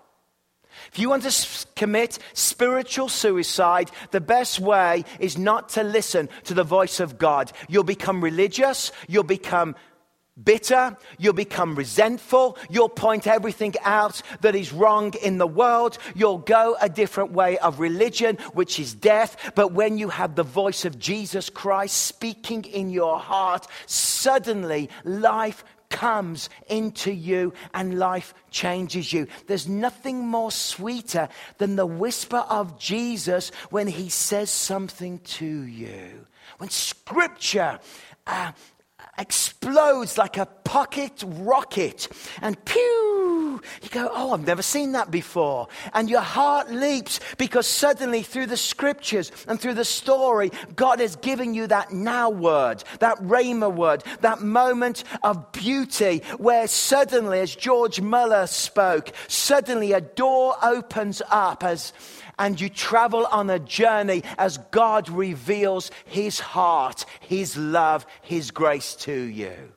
If 0.92 1.00
you 1.00 1.08
want 1.08 1.24
to 1.24 1.66
commit 1.74 2.20
spiritual 2.34 3.08
suicide, 3.08 3.90
the 4.12 4.20
best 4.20 4.60
way 4.60 5.04
is 5.18 5.36
not 5.36 5.70
to 5.70 5.82
listen 5.82 6.28
to 6.44 6.54
the 6.54 6.62
voice 6.62 7.00
of 7.00 7.18
God. 7.18 7.50
You'll 7.68 7.82
become 7.82 8.22
religious, 8.22 8.92
you'll 9.08 9.24
become 9.24 9.74
bitter, 10.42 10.96
you'll 11.18 11.32
become 11.32 11.74
resentful, 11.74 12.58
you'll 12.68 12.88
point 12.88 13.26
everything 13.26 13.74
out 13.82 14.20
that 14.40 14.54
is 14.54 14.72
wrong 14.72 15.14
in 15.22 15.38
the 15.38 15.46
world, 15.46 15.98
you'll 16.14 16.38
go 16.38 16.76
a 16.80 16.88
different 16.88 17.32
way 17.32 17.58
of 17.58 17.78
religion, 17.80 18.36
which 18.52 18.80
is 18.80 18.94
death. 18.94 19.52
But 19.54 19.72
when 19.72 19.98
you 19.98 20.08
have 20.08 20.34
the 20.34 20.42
voice 20.42 20.84
of 20.84 20.98
Jesus 20.98 21.50
Christ 21.50 21.96
speaking 21.96 22.64
in 22.64 22.90
your 22.90 23.18
heart, 23.18 23.66
suddenly 23.86 24.90
life 25.04 25.64
comes 25.94 26.50
into 26.68 27.12
you 27.12 27.52
and 27.72 28.00
life 28.00 28.34
changes 28.50 29.12
you. 29.12 29.28
There's 29.46 29.68
nothing 29.68 30.26
more 30.26 30.50
sweeter 30.50 31.28
than 31.58 31.76
the 31.76 31.86
whisper 31.86 32.44
of 32.48 32.80
Jesus 32.80 33.50
when 33.70 33.86
he 33.86 34.08
says 34.08 34.50
something 34.50 35.20
to 35.20 35.46
you. 35.46 36.26
When 36.58 36.70
scripture 36.70 37.78
uh, 38.26 38.52
explodes 39.18 40.18
like 40.18 40.36
a 40.36 40.46
pocket 40.46 41.22
rocket. 41.26 42.08
And 42.40 42.62
pew! 42.64 43.60
You 43.82 43.88
go 43.90 44.10
oh 44.12 44.32
i've 44.32 44.46
never 44.46 44.62
seen 44.62 44.92
that 44.92 45.10
before. 45.10 45.68
And 45.92 46.10
your 46.10 46.20
heart 46.20 46.70
leaps 46.70 47.20
because 47.38 47.66
suddenly 47.66 48.22
through 48.22 48.46
the 48.46 48.56
scriptures 48.56 49.30
and 49.46 49.60
through 49.60 49.74
the 49.74 49.84
story 49.84 50.50
god 50.76 51.00
is 51.00 51.16
giving 51.16 51.54
you 51.54 51.66
that 51.66 51.92
now 51.92 52.30
word 52.30 52.82
that 53.00 53.18
rhema 53.18 53.72
word 53.72 54.02
that 54.20 54.40
moment 54.40 55.04
of 55.22 55.52
beauty 55.52 56.22
where 56.38 56.66
suddenly 56.66 57.40
as 57.40 57.54
george 57.54 58.00
muller 58.00 58.46
spoke 58.46 59.12
suddenly 59.28 59.92
a 59.92 60.00
door 60.00 60.54
opens 60.62 61.22
up 61.30 61.64
as 61.64 61.92
and 62.38 62.60
you 62.60 62.68
travel 62.68 63.26
on 63.30 63.50
a 63.50 63.58
journey 63.58 64.22
as 64.38 64.58
God 64.70 65.08
reveals 65.08 65.90
His 66.04 66.40
heart, 66.40 67.04
His 67.20 67.56
love, 67.56 68.06
His 68.22 68.50
grace 68.50 68.94
to 68.96 69.14
you. 69.14 69.72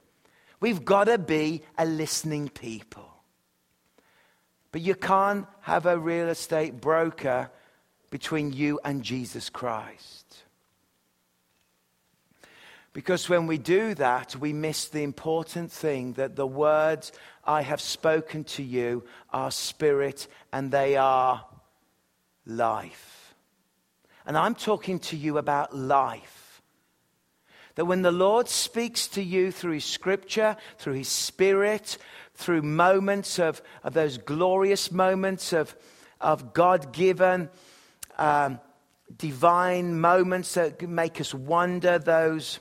We've 0.60 0.84
got 0.84 1.06
to 1.06 1.18
be 1.18 1.64
a 1.78 1.86
listening 1.86 2.50
people. 2.50 3.06
But 4.72 4.82
you 4.82 4.96
can't 4.96 5.46
have 5.62 5.86
a 5.86 5.98
real 5.98 6.30
estate 6.30 6.82
broker 6.82 7.50
between 8.10 8.54
you 8.54 8.80
and 8.84 9.04
Jesus 9.04 9.50
Christ. 9.50 10.44
Because 12.94 13.30
when 13.30 13.46
we 13.46 13.60
do 13.60 13.94
that, 13.96 14.36
we 14.36 14.54
miss 14.54 14.88
the 14.88 15.04
important 15.04 15.72
thing 15.72 16.14
that 16.14 16.36
the 16.36 16.48
words 16.48 17.12
I 17.46 17.62
have 17.62 17.80
spoken 17.80 18.44
to 18.46 18.64
you 18.64 19.04
are 19.32 19.52
spirit 19.52 20.28
and 20.52 20.72
they 20.72 20.96
are 20.96 21.46
life. 22.48 23.36
And 24.26 24.38
I'm 24.38 24.56
talking 24.56 25.00
to 25.00 25.18
you 25.18 25.38
about 25.38 25.76
life. 25.76 26.62
That 27.76 27.86
when 27.86 28.02
the 28.02 28.12
Lord 28.12 28.50
speaks 28.50 29.08
to 29.10 29.22
you 29.22 29.52
through 29.52 29.74
His 29.74 29.86
scripture, 29.86 30.58
through 30.80 30.94
His 30.94 31.10
spirit, 31.10 31.98
through 32.34 32.64
moments 32.64 33.40
of, 33.40 33.62
of 33.84 33.94
those 33.94 34.18
glorious 34.18 34.92
moments 34.92 35.54
of, 35.54 35.76
of 36.20 36.54
God 36.54 36.92
given, 36.92 37.50
um, 38.18 38.60
divine 39.16 40.00
moments 40.00 40.56
that 40.56 40.82
make 40.88 41.22
us 41.22 41.34
wonder, 41.34 42.00
those 42.00 42.60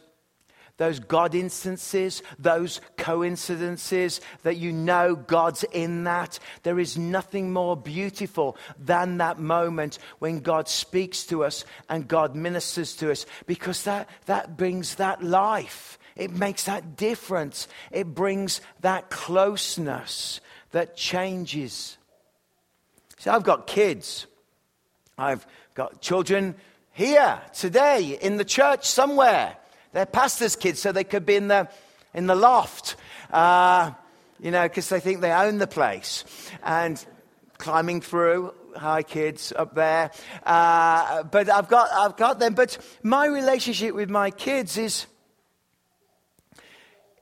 those 0.79 0.99
God 0.99 1.35
instances, 1.35 2.23
those 2.39 2.81
coincidences 2.99 4.21
that 4.43 4.57
you 4.57 4.73
know 4.73 5.17
God's 5.17 5.65
in 5.65 6.05
that. 6.05 6.39
There 6.65 6.79
is 6.79 6.99
nothing 6.99 7.53
more 7.53 7.77
beautiful 7.77 8.57
than 8.79 9.19
that 9.19 9.39
moment 9.39 9.99
when 10.19 10.41
God 10.41 10.69
speaks 10.69 11.25
to 11.27 11.45
us 11.45 11.65
and 11.89 12.07
God 12.07 12.35
ministers 12.35 12.95
to 12.97 13.11
us 13.11 13.25
because 13.47 13.85
that, 13.85 14.09
that 14.27 14.57
brings 14.57 14.97
that 14.97 15.23
life. 15.23 15.99
It 16.15 16.31
makes 16.31 16.65
that 16.65 16.97
difference. 16.97 17.69
It 17.91 18.15
brings 18.15 18.61
that 18.81 19.11
closeness 19.11 20.41
that 20.73 20.97
changes. 20.97 21.97
See, 23.19 23.31
I've 23.31 23.45
got 23.45 23.67
kids. 23.67 24.27
I've 25.17 25.47
got 25.75 26.03
children 26.03 26.55
here 26.93 27.41
today 27.55 28.19
in 28.21 28.37
the 28.37 28.45
church 28.45 28.87
somewhere. 28.87 29.57
They're 29.97 30.05
pastors' 30.05 30.57
kids, 30.57 30.79
so 30.79 30.93
they 30.93 31.05
could 31.05 31.25
be 31.25 31.37
in 31.37 31.49
the, 31.49 31.71
in 32.13 32.27
the 32.27 32.35
loft, 32.35 32.97
uh, 33.31 33.93
you 34.39 34.51
know, 34.51 34.65
because 34.65 34.91
they 34.91 35.01
think 35.01 35.23
they 35.23 35.33
own 35.33 35.57
the 35.57 35.67
place. 35.67 36.23
And 36.63 37.03
climbing 37.57 38.03
through, 38.03 38.53
hi 38.77 39.03
kids 39.03 39.55
up 39.57 39.75
there. 39.75 40.11
Uh, 40.45 41.23
but 41.23 41.49
I've 41.49 41.69
got, 41.69 41.91
I've 41.93 42.19
got 42.19 42.39
them. 42.39 42.53
But 42.53 42.77
my 43.03 43.25
relationship 43.25 43.95
with 43.95 44.11
my 44.11 44.31
kids 44.31 44.77
is, 44.77 45.07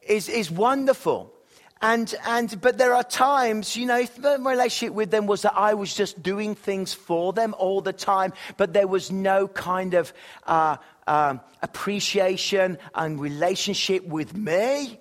is, 0.02 0.28
is 0.28 0.50
wonderful. 0.50 1.33
And, 1.81 2.12
and, 2.26 2.61
but 2.61 2.78
there 2.78 2.95
are 2.95 3.04
times, 3.04 3.76
you 3.76 3.85
know, 3.85 3.99
if 3.99 4.16
the 4.16 4.38
relationship 4.40 4.95
with 4.95 5.11
them 5.11 5.26
was 5.26 5.43
that 5.43 5.52
I 5.54 5.75
was 5.75 5.95
just 5.95 6.23
doing 6.23 6.54
things 6.54 6.95
for 6.95 7.33
them 7.35 7.54
all 7.59 7.83
the 7.83 7.93
time, 7.93 8.33
but 8.57 8.73
there 8.73 8.88
was 8.88 9.12
no 9.12 9.47
kind 9.47 9.93
of 9.93 10.12
uh, 10.47 10.78
um, 11.07 11.41
appreciation 11.63 12.79
and 12.95 13.21
relationship 13.21 14.05
with 14.07 14.37
me, 14.37 14.99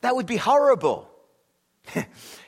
that 0.00 0.14
would 0.14 0.26
be 0.26 0.36
horrible. 0.36 1.08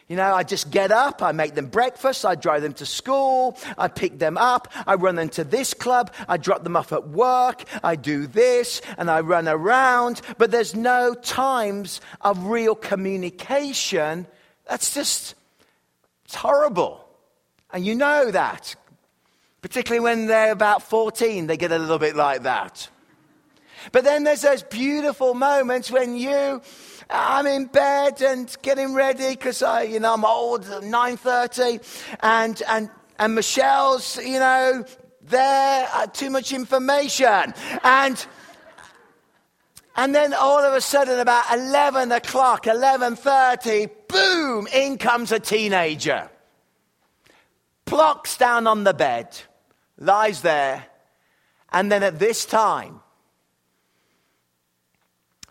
You 0.08 0.14
know, 0.14 0.34
I 0.34 0.44
just 0.44 0.70
get 0.70 0.92
up, 0.92 1.20
I 1.20 1.32
make 1.32 1.56
them 1.56 1.66
breakfast, 1.66 2.24
I 2.24 2.36
drive 2.36 2.62
them 2.62 2.74
to 2.74 2.86
school, 2.86 3.58
I 3.76 3.88
pick 3.88 4.20
them 4.20 4.38
up, 4.38 4.72
I 4.86 4.94
run 4.94 5.16
them 5.16 5.30
to 5.30 5.42
this 5.42 5.74
club, 5.74 6.14
I 6.28 6.36
drop 6.36 6.62
them 6.62 6.76
off 6.76 6.92
at 6.92 7.08
work, 7.08 7.64
I 7.82 7.96
do 7.96 8.28
this, 8.28 8.80
and 8.98 9.10
I 9.10 9.20
run 9.20 9.48
around, 9.48 10.20
but 10.38 10.52
there's 10.52 10.76
no 10.76 11.12
times 11.12 12.00
of 12.20 12.46
real 12.46 12.76
communication. 12.76 14.28
That's 14.68 14.94
just, 14.94 15.34
it's 16.24 16.36
horrible. 16.36 17.04
And 17.72 17.84
you 17.84 17.96
know 17.96 18.30
that. 18.30 18.76
Particularly 19.62 20.00
when 20.00 20.26
they're 20.26 20.52
about 20.52 20.82
14, 20.82 21.46
they 21.46 21.56
get 21.56 21.72
a 21.72 21.78
little 21.78 21.98
bit 21.98 22.14
like 22.14 22.42
that. 22.42 22.88
But 23.92 24.04
then 24.04 24.24
there's 24.24 24.42
those 24.42 24.62
beautiful 24.62 25.34
moments 25.34 25.90
when 25.90 26.16
you, 26.16 26.60
I'm 27.08 27.46
in 27.46 27.66
bed 27.66 28.20
and 28.22 28.54
getting 28.62 28.94
ready 28.94 29.30
because 29.30 29.62
I, 29.62 29.82
you 29.82 30.00
know, 30.00 30.14
I'm 30.14 30.24
old, 30.24 30.64
9:30, 30.64 32.16
and 32.20 32.62
and 32.68 32.90
and 33.18 33.34
Michelle's, 33.34 34.18
you 34.18 34.38
know, 34.38 34.84
there, 35.22 35.88
uh, 35.92 36.06
too 36.06 36.30
much 36.30 36.52
information, 36.52 37.54
and. 37.82 38.26
And 39.98 40.14
then 40.14 40.34
all 40.34 40.62
of 40.62 40.74
a 40.74 40.80
sudden, 40.82 41.20
about 41.20 41.50
11 41.54 42.12
o'clock, 42.12 42.64
11.30, 42.64 43.88
boom, 44.08 44.68
in 44.70 44.98
comes 44.98 45.32
a 45.32 45.40
teenager. 45.40 46.28
Plocks 47.86 48.36
down 48.36 48.66
on 48.66 48.84
the 48.84 48.92
bed, 48.92 49.28
lies 49.98 50.42
there, 50.42 50.86
and 51.72 51.90
then 51.90 52.02
at 52.02 52.18
this 52.18 52.44
time, 52.44 53.00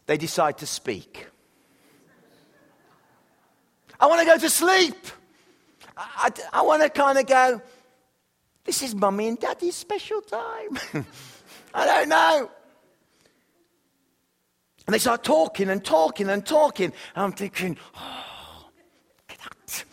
they 0.05 0.17
decide 0.17 0.59
to 0.59 0.67
speak. 0.67 1.27
I 3.99 4.07
want 4.07 4.19
to 4.19 4.25
go 4.25 4.37
to 4.37 4.49
sleep. 4.49 4.97
I, 5.97 6.29
I, 6.53 6.59
I 6.59 6.61
want 6.61 6.83
to 6.83 6.89
kind 6.89 7.17
of 7.17 7.25
go, 7.25 7.61
this 8.65 8.81
is 8.81 8.93
mummy 8.93 9.27
and 9.27 9.39
daddy's 9.39 9.75
special 9.75 10.21
time. 10.21 10.77
I 11.73 11.85
don't 11.85 12.09
know. 12.09 12.51
And 14.87 14.93
they 14.93 14.99
start 14.99 15.23
talking 15.23 15.69
and 15.69 15.83
talking 15.83 16.29
and 16.29 16.45
talking. 16.45 16.93
And 17.15 17.23
I'm 17.23 17.31
thinking, 17.31 17.77
oh, 17.95 18.69
get 19.27 19.39
out. 19.43 19.83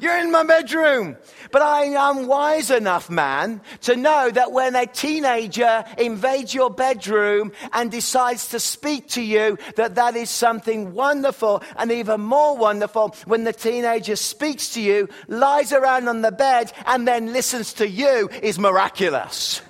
You're 0.00 0.18
in 0.18 0.30
my 0.30 0.44
bedroom. 0.44 1.16
But 1.50 1.62
I 1.62 1.84
am 1.84 2.26
wise 2.26 2.70
enough, 2.70 3.10
man, 3.10 3.60
to 3.82 3.96
know 3.96 4.30
that 4.30 4.52
when 4.52 4.76
a 4.76 4.86
teenager 4.86 5.84
invades 5.96 6.54
your 6.54 6.70
bedroom 6.70 7.52
and 7.72 7.90
decides 7.90 8.48
to 8.50 8.60
speak 8.60 9.08
to 9.10 9.22
you, 9.22 9.58
that 9.76 9.94
that 9.96 10.14
is 10.14 10.30
something 10.30 10.92
wonderful 10.92 11.62
and 11.76 11.90
even 11.90 12.20
more 12.20 12.56
wonderful 12.56 13.14
when 13.24 13.44
the 13.44 13.52
teenager 13.52 14.16
speaks 14.16 14.74
to 14.74 14.80
you, 14.80 15.08
lies 15.26 15.72
around 15.72 16.08
on 16.08 16.22
the 16.22 16.32
bed, 16.32 16.72
and 16.86 17.08
then 17.08 17.32
listens 17.32 17.72
to 17.74 17.88
you 17.88 18.28
is 18.42 18.58
miraculous. 18.58 19.62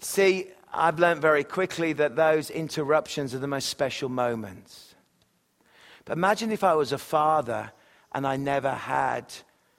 See, 0.00 0.48
I've 0.72 0.98
learned 0.98 1.20
very 1.20 1.42
quickly 1.42 1.94
that 1.94 2.16
those 2.16 2.50
interruptions 2.50 3.34
are 3.34 3.38
the 3.38 3.48
most 3.48 3.68
special 3.68 4.08
moments. 4.08 4.94
But 6.06 6.16
imagine 6.16 6.52
if 6.52 6.64
I 6.64 6.74
was 6.74 6.92
a 6.92 6.98
father 6.98 7.70
and 8.12 8.26
I 8.26 8.36
never 8.36 8.70
had, 8.70 9.34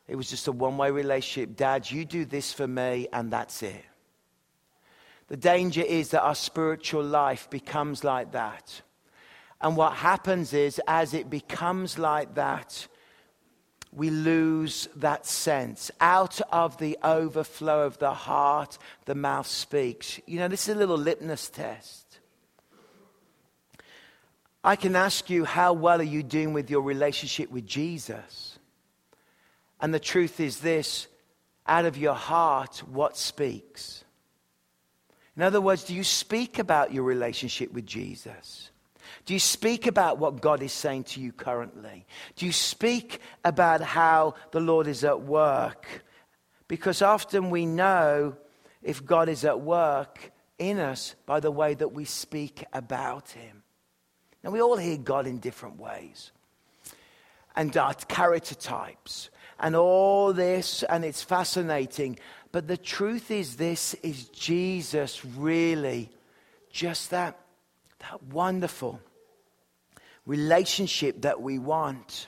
it 0.08 0.16
was 0.16 0.30
just 0.30 0.48
a 0.48 0.52
one 0.52 0.78
way 0.78 0.92
relationship. 0.92 1.56
Dad, 1.56 1.90
you 1.90 2.06
do 2.06 2.26
this 2.26 2.54
for 2.54 2.68
me, 2.68 3.08
and 3.12 3.32
that's 3.32 3.64
it. 3.64 3.84
The 5.30 5.38
danger 5.38 5.82
is 5.82 6.10
that 6.10 6.22
our 6.22 6.36
spiritual 6.36 7.04
life 7.04 7.50
becomes 7.50 8.04
like 8.04 8.34
that. 8.34 8.82
And 9.60 9.76
what 9.76 9.94
happens 9.94 10.54
is, 10.54 10.80
as 10.88 11.14
it 11.14 11.30
becomes 11.30 11.98
like 11.98 12.36
that, 12.36 12.88
we 13.92 14.10
lose 14.10 14.88
that 14.98 15.26
sense. 15.26 15.92
Out 16.00 16.40
of 16.52 16.78
the 16.78 16.98
overflow 17.04 17.86
of 17.86 17.98
the 17.98 18.14
heart, 18.14 18.78
the 19.06 19.16
mouth 19.16 19.48
speaks. 19.48 20.20
You 20.28 20.40
know, 20.40 20.48
this 20.48 20.68
is 20.68 20.76
a 20.76 20.78
little 20.78 20.98
litmus 20.98 21.50
test. 21.50 22.07
I 24.68 24.76
can 24.76 24.98
ask 24.98 25.30
you, 25.30 25.46
how 25.46 25.72
well 25.72 26.02
are 26.02 26.04
you 26.04 26.22
doing 26.22 26.52
with 26.52 26.70
your 26.70 26.82
relationship 26.82 27.50
with 27.50 27.66
Jesus? 27.66 28.60
And 29.80 29.94
the 29.94 30.00
truth 30.00 30.42
is 30.42 30.60
this 30.60 31.08
out 31.66 31.86
of 31.86 31.98
your 31.98 32.16
heart, 32.16 32.80
what 32.80 33.16
speaks? 33.16 34.04
In 35.38 35.44
other 35.44 35.62
words, 35.62 35.86
do 35.86 35.96
you 35.96 36.04
speak 36.04 36.60
about 36.60 36.94
your 36.94 37.06
relationship 37.06 37.72
with 37.72 37.86
Jesus? 37.86 38.72
Do 39.26 39.34
you 39.34 39.40
speak 39.40 39.88
about 39.88 40.18
what 40.18 40.42
God 40.42 40.62
is 40.62 40.74
saying 40.74 41.06
to 41.06 41.22
you 41.22 41.32
currently? 41.32 42.06
Do 42.36 42.46
you 42.46 42.52
speak 42.52 43.22
about 43.46 43.80
how 43.80 44.34
the 44.52 44.60
Lord 44.60 44.88
is 44.88 45.06
at 45.06 45.22
work? 45.22 46.04
Because 46.68 47.02
often 47.02 47.52
we 47.52 47.66
know 47.66 48.36
if 48.84 49.06
God 49.06 49.30
is 49.30 49.46
at 49.46 49.62
work 49.62 50.34
in 50.60 50.78
us 50.78 51.16
by 51.26 51.40
the 51.40 51.52
way 51.52 51.74
that 51.74 51.94
we 51.94 52.04
speak 52.04 52.66
about 52.74 53.30
Him. 53.30 53.64
And 54.48 54.54
we 54.54 54.62
all 54.62 54.78
hear 54.78 54.96
God 54.96 55.28
in 55.28 55.40
different 55.40 55.78
ways. 55.78 56.32
And 57.54 57.76
our 57.76 57.94
character 57.94 58.56
types 58.56 59.30
and 59.60 59.76
all 59.76 60.32
this, 60.32 60.84
and 60.84 61.04
it's 61.04 61.22
fascinating. 61.22 62.18
But 62.54 62.66
the 62.66 62.78
truth 62.78 63.30
is, 63.30 63.58
this 63.58 63.94
is 63.96 64.30
Jesus 64.30 65.26
really 65.26 66.10
just 66.72 67.10
that, 67.10 67.38
that 68.00 68.24
wonderful 68.24 69.02
relationship 70.26 71.24
that 71.24 71.42
we 71.42 71.60
want. 71.60 72.28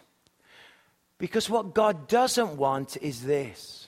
Because 1.19 1.49
what 1.49 1.73
God 1.73 2.09
doesn't 2.09 2.57
want 2.57 2.97
is 2.97 3.23
this 3.23 3.87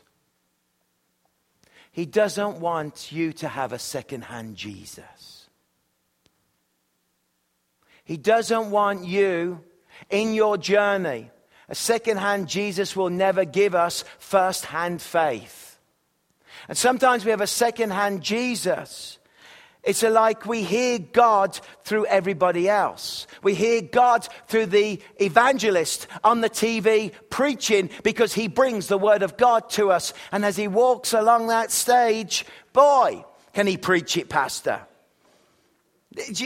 He 1.92 2.06
doesn't 2.06 2.62
want 2.62 3.12
you 3.12 3.34
to 3.34 3.50
have 3.50 3.74
a 3.74 3.80
second 3.80 4.22
hand 4.24 4.56
Jesus. 4.56 5.21
He 8.12 8.18
doesn't 8.18 8.72
want 8.72 9.06
you 9.06 9.64
in 10.10 10.34
your 10.34 10.58
journey. 10.58 11.32
A 11.70 11.76
second 11.76 12.18
hand 12.18 12.50
Jesus 12.50 12.94
will 12.94 13.10
never 13.10 13.46
give 13.46 13.74
us 13.74 14.04
first 14.20 14.66
hand 14.66 15.02
faith. 15.02 15.80
And 16.68 16.78
sometimes 16.78 17.24
we 17.24 17.32
have 17.32 17.40
a 17.40 17.48
second 17.48 17.92
hand 17.92 18.22
Jesus. 18.22 19.18
It's 19.82 20.04
like 20.04 20.46
we 20.46 20.62
hear 20.62 21.00
God 21.00 21.58
through 21.86 22.06
everybody 22.08 22.68
else. 22.68 23.28
We 23.44 23.56
hear 23.56 23.82
God 23.82 24.28
through 24.48 24.66
the 24.66 25.00
evangelist 25.22 26.08
on 26.22 26.42
the 26.42 26.50
TV 26.50 27.14
preaching 27.30 27.90
because 28.04 28.34
he 28.34 28.50
brings 28.50 28.88
the 28.88 28.98
word 28.98 29.24
of 29.24 29.38
God 29.38 29.70
to 29.70 29.90
us. 29.90 30.14
And 30.34 30.44
as 30.44 30.58
he 30.58 30.68
walks 30.68 31.14
along 31.14 31.48
that 31.48 31.72
stage, 31.72 32.46
boy, 32.74 33.24
can 33.54 33.68
he 33.68 33.78
preach 33.78 34.18
it, 34.18 34.28
Pastor. 34.28 34.82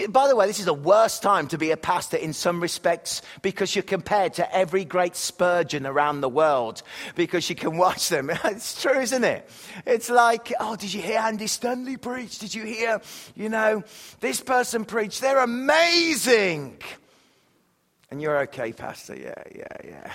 By 0.09 0.27
the 0.27 0.35
way, 0.35 0.45
this 0.45 0.59
is 0.59 0.65
the 0.65 0.75
worst 0.75 1.23
time 1.23 1.47
to 1.47 1.57
be 1.57 1.71
a 1.71 1.77
pastor 1.77 2.17
in 2.17 2.33
some 2.33 2.61
respects 2.61 3.23
because 3.41 3.75
you're 3.75 3.81
compared 3.81 4.35
to 4.35 4.55
every 4.55 4.85
great 4.85 5.15
Spurgeon 5.15 5.87
around 5.87 6.21
the 6.21 6.29
world 6.29 6.83
because 7.15 7.49
you 7.49 7.55
can 7.55 7.77
watch 7.77 8.09
them. 8.09 8.29
It's 8.45 8.79
true, 8.79 8.99
isn't 8.99 9.23
it? 9.23 9.49
It's 9.87 10.09
like, 10.09 10.53
oh, 10.59 10.75
did 10.75 10.93
you 10.93 11.01
hear 11.01 11.17
Andy 11.17 11.47
Stanley 11.47 11.97
preach? 11.97 12.37
Did 12.37 12.53
you 12.53 12.63
hear, 12.63 13.01
you 13.35 13.49
know, 13.49 13.83
this 14.19 14.39
person 14.39 14.85
preach? 14.85 15.19
They're 15.19 15.43
amazing. 15.43 16.77
And 18.11 18.21
you're 18.21 18.37
okay, 18.41 18.71
Pastor. 18.71 19.15
Yeah, 19.15 19.33
yeah, 19.53 19.77
yeah. 19.83 20.13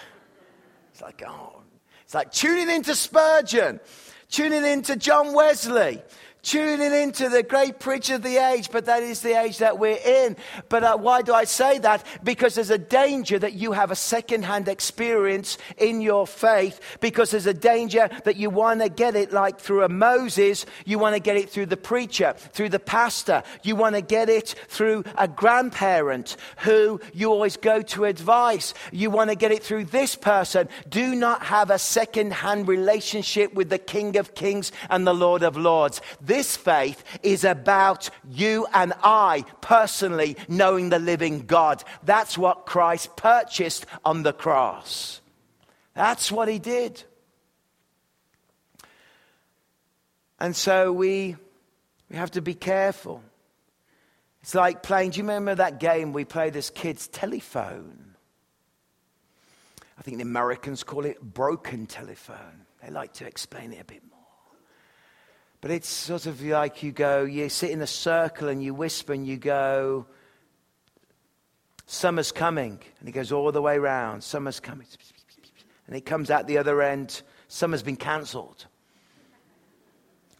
It's 0.92 1.02
like, 1.02 1.24
oh, 1.26 1.60
it's 2.04 2.14
like 2.14 2.30
tuning 2.30 2.70
into 2.70 2.94
Spurgeon, 2.94 3.80
tuning 4.28 4.64
into 4.64 4.94
John 4.94 5.34
Wesley 5.34 6.02
tuning 6.42 6.92
into 6.92 7.28
the 7.28 7.42
great 7.42 7.78
preacher 7.78 8.14
of 8.14 8.22
the 8.22 8.38
age, 8.38 8.70
but 8.70 8.86
that 8.86 9.02
is 9.02 9.20
the 9.20 9.38
age 9.38 9.58
that 9.58 9.78
we're 9.78 9.98
in. 10.04 10.36
But 10.68 10.84
uh, 10.84 10.96
why 10.96 11.22
do 11.22 11.34
I 11.34 11.44
say 11.44 11.78
that? 11.78 12.04
Because 12.22 12.54
there's 12.54 12.70
a 12.70 12.78
danger 12.78 13.38
that 13.38 13.54
you 13.54 13.72
have 13.72 13.90
a 13.90 13.96
second-hand 13.96 14.68
experience 14.68 15.58
in 15.76 16.00
your 16.00 16.26
faith, 16.26 16.80
because 17.00 17.30
there's 17.30 17.46
a 17.46 17.54
danger 17.54 18.08
that 18.24 18.36
you 18.36 18.50
want 18.50 18.80
to 18.80 18.88
get 18.88 19.16
it 19.16 19.32
like 19.32 19.58
through 19.58 19.84
a 19.84 19.88
Moses, 19.88 20.66
you 20.84 20.98
want 20.98 21.14
to 21.14 21.20
get 21.20 21.36
it 21.36 21.50
through 21.50 21.66
the 21.66 21.76
preacher, 21.76 22.34
through 22.36 22.70
the 22.70 22.78
pastor, 22.78 23.42
you 23.62 23.76
want 23.76 23.94
to 23.94 24.02
get 24.02 24.28
it 24.28 24.54
through 24.68 25.04
a 25.18 25.28
grandparent 25.28 26.36
who 26.58 27.00
you 27.12 27.30
always 27.30 27.56
go 27.56 27.82
to 27.82 28.04
advice, 28.04 28.74
you 28.92 29.10
want 29.10 29.30
to 29.30 29.36
get 29.36 29.52
it 29.52 29.62
through 29.62 29.84
this 29.84 30.16
person. 30.16 30.68
Do 30.88 31.14
not 31.14 31.42
have 31.44 31.70
a 31.70 31.78
second-hand 31.78 32.68
relationship 32.68 33.54
with 33.54 33.68
the 33.68 33.78
King 33.78 34.16
of 34.16 34.34
Kings 34.34 34.72
and 34.88 35.06
the 35.06 35.14
Lord 35.14 35.42
of 35.42 35.56
Lords. 35.56 36.00
This 36.30 36.56
faith 36.56 37.02
is 37.24 37.42
about 37.42 38.08
you 38.30 38.64
and 38.72 38.92
I 39.02 39.44
personally 39.60 40.36
knowing 40.46 40.88
the 40.88 41.00
living 41.00 41.40
God. 41.40 41.82
That's 42.04 42.38
what 42.38 42.66
Christ 42.66 43.16
purchased 43.16 43.84
on 44.04 44.22
the 44.22 44.32
cross. 44.32 45.20
That's 45.92 46.30
what 46.30 46.46
he 46.46 46.60
did. 46.60 47.02
And 50.38 50.54
so 50.54 50.92
we, 50.92 51.34
we 52.08 52.14
have 52.14 52.30
to 52.30 52.40
be 52.40 52.54
careful. 52.54 53.24
It's 54.42 54.54
like 54.54 54.84
playing, 54.84 55.10
do 55.10 55.16
you 55.16 55.24
remember 55.24 55.56
that 55.56 55.80
game 55.80 56.12
we 56.12 56.24
played 56.24 56.54
as 56.54 56.70
kids, 56.70 57.08
telephone? 57.08 58.14
I 59.98 60.02
think 60.02 60.18
the 60.18 60.22
Americans 60.22 60.84
call 60.84 61.06
it 61.06 61.20
broken 61.20 61.86
telephone. 61.86 62.66
They 62.80 62.92
like 62.92 63.14
to 63.14 63.26
explain 63.26 63.72
it 63.72 63.80
a 63.80 63.84
bit. 63.84 64.04
But 65.60 65.70
it's 65.70 65.88
sort 65.88 66.26
of 66.26 66.42
like 66.42 66.82
you 66.82 66.90
go, 66.90 67.24
you 67.24 67.48
sit 67.48 67.70
in 67.70 67.82
a 67.82 67.86
circle 67.86 68.48
and 68.48 68.62
you 68.62 68.72
whisper 68.72 69.12
and 69.12 69.26
you 69.26 69.36
go, 69.36 70.06
Summer's 71.86 72.32
coming. 72.32 72.78
And 72.98 73.08
he 73.08 73.12
goes 73.12 73.32
all 73.32 73.52
the 73.52 73.60
way 73.60 73.76
round. 73.78 74.22
Summer's 74.22 74.60
coming. 74.60 74.86
And 75.86 75.94
he 75.94 76.00
comes 76.00 76.30
out 76.30 76.46
the 76.46 76.58
other 76.58 76.80
end. 76.80 77.22
Summer's 77.48 77.82
been 77.82 77.96
cancelled. 77.96 78.66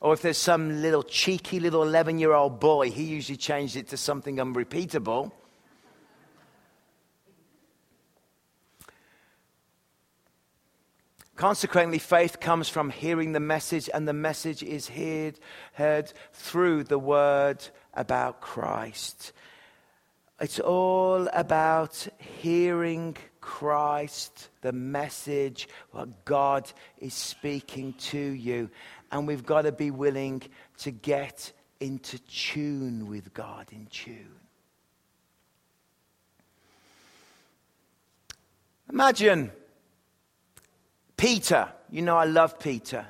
Or 0.01 0.15
if 0.15 0.23
there's 0.23 0.39
some 0.39 0.81
little 0.81 1.03
cheeky 1.03 1.61
little 1.61 1.83
11 1.83 2.19
year 2.19 2.33
old 2.33 2.61
boy, 2.61 2.91
he 2.91 3.03
usually 3.03 3.37
changed 3.37 3.77
it 3.77 3.89
to 3.89 3.97
something 3.97 4.41
unrepeatable. 4.41 5.35
Consequently, 11.41 11.99
faith 11.99 12.39
comes 12.39 12.69
from 12.69 12.91
hearing 12.91 13.33
the 13.33 13.41
message, 13.41 13.89
and 13.95 14.07
the 14.07 14.13
message 14.13 14.63
is 14.63 14.89
heard, 14.89 15.39
heard 15.73 16.13
through 16.35 16.85
the 16.85 16.99
word 16.99 17.67
about 17.95 18.43
Christ. 18.43 19.33
It's 20.39 20.61
all 20.61 21.31
about 21.33 22.07
hearing 22.43 23.17
Christ, 23.41 24.51
the 24.61 24.73
message, 24.73 25.67
what 25.93 26.27
God 26.27 26.71
is 26.99 27.15
speaking 27.15 27.95
to 28.11 28.19
you. 28.19 28.69
And 29.11 29.27
we've 29.27 29.47
got 29.47 29.63
to 29.63 29.73
be 29.73 29.91
willing 29.91 30.43
to 30.81 30.91
get 30.91 31.53
into 31.81 32.19
tune 32.19 33.09
with 33.09 33.33
God, 33.33 33.67
in 33.73 33.87
tune. 33.87 34.29
Imagine 38.93 39.53
Peter. 41.21 41.69
You 41.91 42.01
know, 42.01 42.17
I 42.17 42.25
love 42.25 42.59
Peter. 42.59 43.07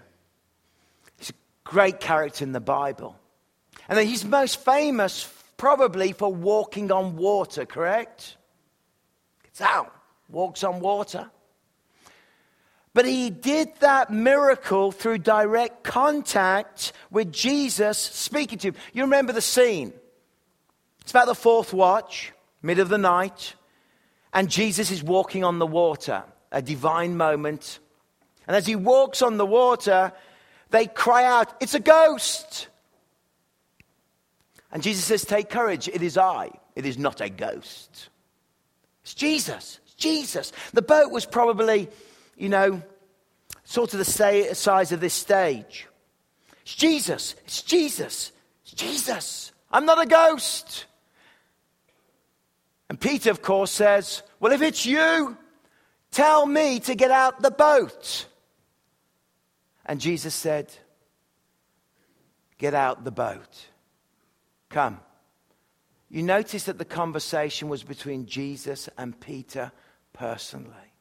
He's 1.16 1.30
a 1.30 1.34
great 1.62 2.00
character 2.00 2.44
in 2.44 2.50
the 2.50 2.60
Bible. 2.60 3.16
And 3.88 3.96
then 3.96 4.08
he's 4.08 4.24
most 4.24 4.64
famous 4.64 5.32
probably 5.56 6.12
for 6.12 6.32
walking 6.32 6.90
on 6.90 7.14
water, 7.16 7.64
correct? 7.64 8.36
Gets 9.44 9.60
out, 9.60 9.94
walks 10.28 10.64
on 10.64 10.80
water. 10.80 11.30
But 12.94 13.06
he 13.06 13.30
did 13.30 13.68
that 13.78 14.10
miracle 14.10 14.90
through 14.90 15.18
direct 15.18 15.84
contact 15.84 16.92
with 17.12 17.32
Jesus 17.32 17.96
speaking 17.96 18.58
to 18.58 18.68
him. 18.68 18.74
You 18.92 19.02
remember 19.02 19.32
the 19.32 19.40
scene. 19.40 19.92
It's 21.02 21.12
about 21.12 21.26
the 21.26 21.36
fourth 21.36 21.72
watch, 21.72 22.32
mid 22.60 22.80
of 22.80 22.88
the 22.88 22.98
night, 22.98 23.54
and 24.32 24.50
Jesus 24.50 24.90
is 24.90 25.00
walking 25.00 25.44
on 25.44 25.60
the 25.60 25.66
water, 25.66 26.24
a 26.50 26.60
divine 26.60 27.16
moment. 27.16 27.78
And 28.50 28.56
as 28.56 28.66
he 28.66 28.74
walks 28.74 29.22
on 29.22 29.36
the 29.36 29.46
water, 29.46 30.12
they 30.70 30.88
cry 30.88 31.24
out, 31.24 31.54
It's 31.60 31.74
a 31.74 31.80
ghost! 31.80 32.66
And 34.72 34.82
Jesus 34.82 35.04
says, 35.04 35.24
Take 35.24 35.50
courage, 35.50 35.86
it 35.86 36.02
is 36.02 36.18
I, 36.18 36.50
it 36.74 36.84
is 36.84 36.98
not 36.98 37.20
a 37.20 37.28
ghost. 37.28 38.08
It's 39.04 39.14
Jesus, 39.14 39.78
it's 39.84 39.94
Jesus. 39.94 40.50
The 40.72 40.82
boat 40.82 41.12
was 41.12 41.26
probably 41.26 41.88
you 42.40 42.48
know, 42.48 42.82
sort 43.64 43.92
of 43.92 43.98
the 43.98 44.54
size 44.54 44.92
of 44.92 45.00
this 45.00 45.14
stage. 45.14 45.86
It's 46.62 46.74
Jesus. 46.74 47.36
It's 47.44 47.62
Jesus. 47.62 48.32
It's 48.62 48.72
Jesus. 48.72 49.52
I'm 49.70 49.84
not 49.84 50.02
a 50.02 50.06
ghost. 50.06 50.86
And 52.88 52.98
Peter, 52.98 53.30
of 53.30 53.42
course, 53.42 53.70
says, 53.70 54.22
Well, 54.40 54.52
if 54.52 54.62
it's 54.62 54.86
you, 54.86 55.36
tell 56.10 56.46
me 56.46 56.80
to 56.80 56.94
get 56.94 57.10
out 57.10 57.42
the 57.42 57.50
boat. 57.50 58.26
And 59.90 60.00
Jesus 60.00 60.36
said, 60.36 60.72
Get 62.58 62.74
out 62.74 63.02
the 63.02 63.10
boat. 63.10 63.66
Come. 64.68 65.00
You 66.08 66.22
notice 66.22 66.64
that 66.64 66.78
the 66.78 66.84
conversation 66.84 67.68
was 67.68 67.82
between 67.82 68.26
Jesus 68.26 68.88
and 68.96 69.18
Peter 69.18 69.72
personally. 70.12 70.92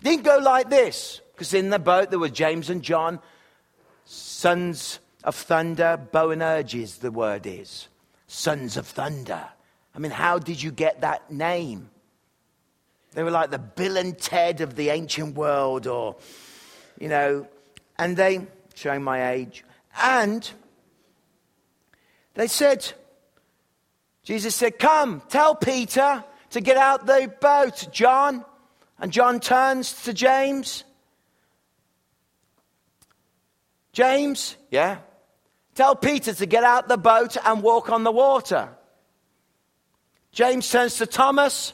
It 0.00 0.04
didn't 0.04 0.24
go 0.24 0.38
like 0.38 0.70
this, 0.70 1.20
because 1.34 1.52
in 1.52 1.68
the 1.68 1.78
boat 1.78 2.08
there 2.08 2.18
were 2.18 2.30
James 2.30 2.70
and 2.70 2.80
John, 2.80 3.20
sons 4.06 4.98
of 5.22 5.34
thunder, 5.34 6.00
Boanerges, 6.10 7.00
the 7.00 7.10
word 7.10 7.46
is. 7.46 7.88
Sons 8.28 8.78
of 8.78 8.86
thunder. 8.86 9.44
I 9.94 9.98
mean, 9.98 10.12
how 10.12 10.38
did 10.38 10.62
you 10.62 10.70
get 10.70 11.02
that 11.02 11.30
name? 11.30 11.90
They 13.12 13.22
were 13.22 13.30
like 13.30 13.50
the 13.50 13.58
Bill 13.58 13.98
and 13.98 14.16
Ted 14.16 14.62
of 14.62 14.74
the 14.74 14.88
ancient 14.88 15.34
world, 15.34 15.86
or, 15.86 16.16
you 17.00 17.08
know, 17.08 17.48
and 17.98 18.16
they, 18.16 18.46
showing 18.74 19.02
my 19.02 19.32
age, 19.32 19.64
and 20.00 20.48
they 22.34 22.46
said, 22.46 22.92
Jesus 24.22 24.54
said, 24.54 24.78
Come, 24.78 25.22
tell 25.28 25.56
Peter 25.56 26.22
to 26.50 26.60
get 26.60 26.76
out 26.76 27.06
the 27.06 27.32
boat, 27.40 27.88
John. 27.90 28.44
And 28.98 29.10
John 29.10 29.40
turns 29.40 30.04
to 30.04 30.12
James. 30.12 30.84
James, 33.92 34.56
yeah. 34.70 34.98
Tell 35.74 35.96
Peter 35.96 36.34
to 36.34 36.46
get 36.46 36.64
out 36.64 36.86
the 36.86 36.98
boat 36.98 37.36
and 37.44 37.62
walk 37.62 37.90
on 37.90 38.04
the 38.04 38.12
water. 38.12 38.68
James 40.32 40.70
turns 40.70 40.96
to 40.98 41.06
Thomas. 41.06 41.72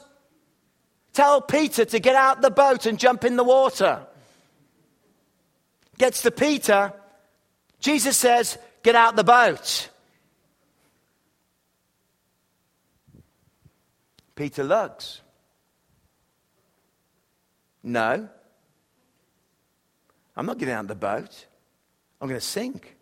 Tell 1.11 1.41
Peter 1.41 1.83
to 1.83 1.99
get 1.99 2.15
out 2.15 2.41
the 2.41 2.49
boat 2.49 2.85
and 2.85 2.97
jump 2.97 3.25
in 3.25 3.35
the 3.35 3.43
water. 3.43 4.06
Gets 5.97 6.21
to 6.23 6.31
Peter. 6.31 6.93
Jesus 7.79 8.17
says, 8.17 8.57
Get 8.83 8.95
out 8.95 9.15
the 9.15 9.23
boat. 9.23 9.89
Peter 14.35 14.63
looks. 14.63 15.21
No. 17.83 18.29
I'm 20.35 20.45
not 20.45 20.57
getting 20.59 20.75
out 20.75 20.87
the 20.87 20.95
boat. 20.95 21.45
I'm 22.21 22.27
going 22.27 22.39
to 22.39 22.45
sink. 22.45 22.95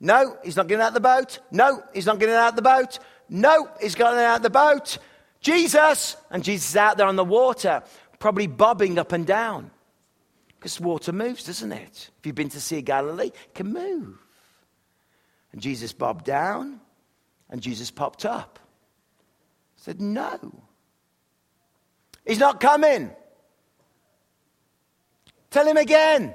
No, 0.00 0.36
he's 0.42 0.56
not 0.56 0.66
getting 0.66 0.82
out 0.82 0.94
the 0.94 1.00
boat. 1.00 1.38
No, 1.50 1.82
he's 1.92 2.06
not 2.06 2.18
getting 2.18 2.34
out 2.34 2.56
the 2.56 2.62
boat. 2.62 2.98
No, 3.28 3.68
he's 3.80 3.94
getting 3.94 4.18
out 4.18 4.42
the 4.42 4.50
boat. 4.50 4.98
Jesus! 5.40 6.16
And 6.30 6.42
Jesus 6.42 6.70
is 6.70 6.76
out 6.76 6.96
there 6.96 7.06
on 7.06 7.16
the 7.16 7.24
water, 7.24 7.82
probably 8.18 8.46
bobbing 8.46 8.98
up 8.98 9.12
and 9.12 9.26
down. 9.26 9.70
Because 10.60 10.78
water 10.78 11.10
moves, 11.10 11.44
doesn't 11.44 11.72
it? 11.72 12.10
If 12.18 12.26
you've 12.26 12.34
been 12.34 12.50
to 12.50 12.60
Sea 12.60 12.82
Galilee, 12.82 13.28
it 13.28 13.54
can 13.54 13.72
move. 13.72 14.18
And 15.52 15.62
Jesus 15.62 15.94
bobbed 15.94 16.26
down, 16.26 16.80
and 17.48 17.62
Jesus 17.62 17.90
popped 17.90 18.26
up. 18.26 18.58
said, 19.76 20.02
No. 20.02 20.62
He's 22.26 22.38
not 22.38 22.60
coming. 22.60 23.10
Tell 25.50 25.66
him 25.66 25.78
again. 25.78 26.34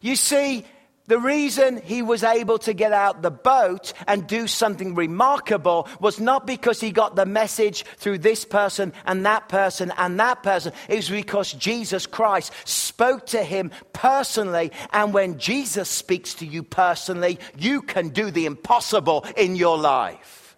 You 0.00 0.16
see, 0.16 0.64
the 1.10 1.18
reason 1.18 1.82
he 1.82 2.02
was 2.02 2.22
able 2.22 2.56
to 2.60 2.72
get 2.72 2.92
out 2.92 3.20
the 3.20 3.32
boat 3.32 3.92
and 4.06 4.28
do 4.28 4.46
something 4.46 4.94
remarkable 4.94 5.88
was 5.98 6.20
not 6.20 6.46
because 6.46 6.80
he 6.80 6.92
got 6.92 7.16
the 7.16 7.26
message 7.26 7.82
through 7.96 8.18
this 8.18 8.44
person 8.44 8.92
and 9.04 9.26
that 9.26 9.48
person 9.48 9.92
and 9.98 10.20
that 10.20 10.44
person. 10.44 10.72
It 10.88 10.94
was 10.94 11.10
because 11.10 11.52
Jesus 11.52 12.06
Christ 12.06 12.52
spoke 12.64 13.26
to 13.26 13.42
him 13.42 13.72
personally. 13.92 14.70
And 14.92 15.12
when 15.12 15.40
Jesus 15.40 15.88
speaks 15.88 16.34
to 16.34 16.46
you 16.46 16.62
personally, 16.62 17.40
you 17.58 17.82
can 17.82 18.10
do 18.10 18.30
the 18.30 18.46
impossible 18.46 19.26
in 19.36 19.56
your 19.56 19.78
life. 19.78 20.56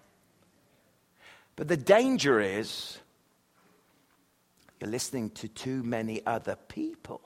But 1.57 1.69
the 1.69 1.79
danger 1.79 2.39
is 2.41 2.99
you're 4.83 4.91
listening 4.91 5.31
to 5.31 5.49
too 5.49 5.83
many 5.83 6.21
other 6.27 6.57
people 6.69 7.23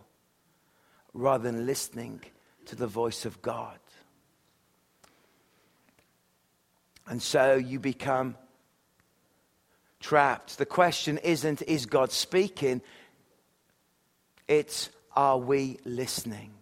rather 1.13 1.51
than 1.51 1.67
listening 1.67 2.23
to 2.67 2.77
the 2.77 2.87
voice 2.87 3.25
of 3.25 3.41
God. 3.43 3.79
And 7.09 7.23
so 7.23 7.55
you 7.55 7.79
become 7.79 8.37
trapped. 10.01 10.59
The 10.59 10.67
question 10.67 11.19
isn't, 11.19 11.63
is 11.63 11.87
God 11.87 12.11
speaking? 12.11 12.83
It's, 14.49 14.91
are 15.15 15.39
we 15.39 15.79
listening? 15.85 16.53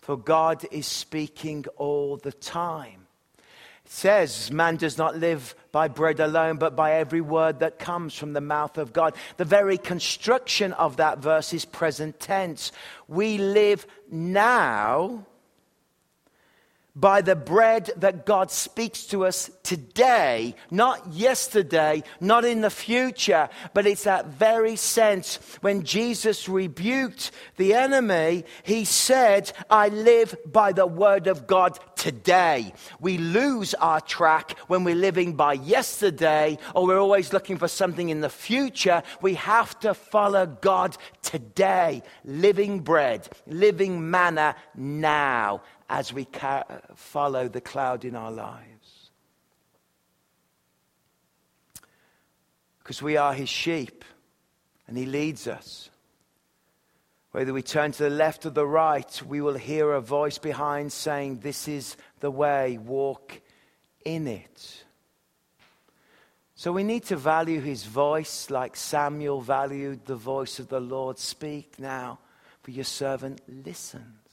For 0.00 0.16
God 0.16 0.64
is 0.70 0.86
speaking 0.86 1.66
all 1.76 2.16
the 2.16 2.32
time. 2.32 3.07
Says, 3.90 4.52
Man 4.52 4.76
does 4.76 4.98
not 4.98 5.16
live 5.16 5.54
by 5.72 5.88
bread 5.88 6.20
alone, 6.20 6.58
but 6.58 6.76
by 6.76 6.96
every 6.96 7.22
word 7.22 7.60
that 7.60 7.78
comes 7.78 8.14
from 8.14 8.34
the 8.34 8.40
mouth 8.40 8.76
of 8.76 8.92
God. 8.92 9.16
The 9.38 9.46
very 9.46 9.78
construction 9.78 10.74
of 10.74 10.98
that 10.98 11.20
verse 11.20 11.54
is 11.54 11.64
present 11.64 12.20
tense. 12.20 12.70
We 13.08 13.38
live 13.38 13.86
now 14.10 15.26
by 16.98 17.20
the 17.20 17.36
bread 17.36 17.90
that 17.96 18.26
God 18.26 18.50
speaks 18.50 19.04
to 19.06 19.24
us 19.24 19.50
today, 19.62 20.56
not 20.70 21.12
yesterday, 21.12 22.02
not 22.20 22.44
in 22.44 22.60
the 22.60 22.70
future, 22.70 23.48
but 23.72 23.86
it's 23.86 24.04
that 24.04 24.26
very 24.26 24.74
sense 24.74 25.36
when 25.60 25.84
Jesus 25.84 26.48
rebuked 26.48 27.30
the 27.56 27.74
enemy, 27.74 28.44
he 28.64 28.84
said, 28.84 29.52
I 29.70 29.88
live 29.88 30.34
by 30.44 30.72
the 30.72 30.86
word 30.86 31.28
of 31.28 31.46
God 31.46 31.78
today. 31.94 32.72
We 32.98 33.18
lose 33.18 33.74
our 33.74 34.00
track 34.00 34.58
when 34.66 34.82
we're 34.82 34.96
living 34.96 35.34
by 35.34 35.52
yesterday 35.52 36.58
or 36.74 36.86
we're 36.86 37.00
always 37.00 37.32
looking 37.32 37.58
for 37.58 37.68
something 37.68 38.08
in 38.08 38.22
the 38.22 38.28
future. 38.28 39.04
We 39.22 39.34
have 39.34 39.78
to 39.80 39.94
follow 39.94 40.46
God 40.46 40.96
today, 41.22 42.02
living 42.24 42.80
bread, 42.80 43.28
living 43.46 44.10
manna 44.10 44.56
now 44.74 45.62
as 45.88 46.12
we 46.12 46.24
ca- 46.24 46.64
follow 46.94 47.48
the 47.48 47.60
cloud 47.60 48.04
in 48.04 48.14
our 48.14 48.30
lives. 48.30 49.10
Because 52.78 53.02
we 53.02 53.16
are 53.16 53.34
his 53.34 53.48
sheep 53.48 54.04
and 54.86 54.96
he 54.96 55.06
leads 55.06 55.46
us. 55.46 55.90
Whether 57.32 57.52
we 57.52 57.62
turn 57.62 57.92
to 57.92 58.04
the 58.04 58.10
left 58.10 58.46
or 58.46 58.50
the 58.50 58.66
right, 58.66 59.22
we 59.26 59.40
will 59.40 59.54
hear 59.54 59.92
a 59.92 60.00
voice 60.00 60.38
behind 60.38 60.92
saying, 60.92 61.40
This 61.40 61.68
is 61.68 61.96
the 62.20 62.30
way, 62.30 62.78
walk 62.78 63.40
in 64.04 64.26
it. 64.26 64.84
So 66.54 66.72
we 66.72 66.82
need 66.82 67.04
to 67.04 67.16
value 67.16 67.60
his 67.60 67.84
voice 67.84 68.50
like 68.50 68.74
Samuel 68.74 69.40
valued 69.40 70.06
the 70.06 70.16
voice 70.16 70.58
of 70.58 70.68
the 70.68 70.80
Lord. 70.80 71.18
Speak 71.18 71.78
now, 71.78 72.18
for 72.62 72.72
your 72.72 72.84
servant 72.84 73.40
listens. 73.46 74.27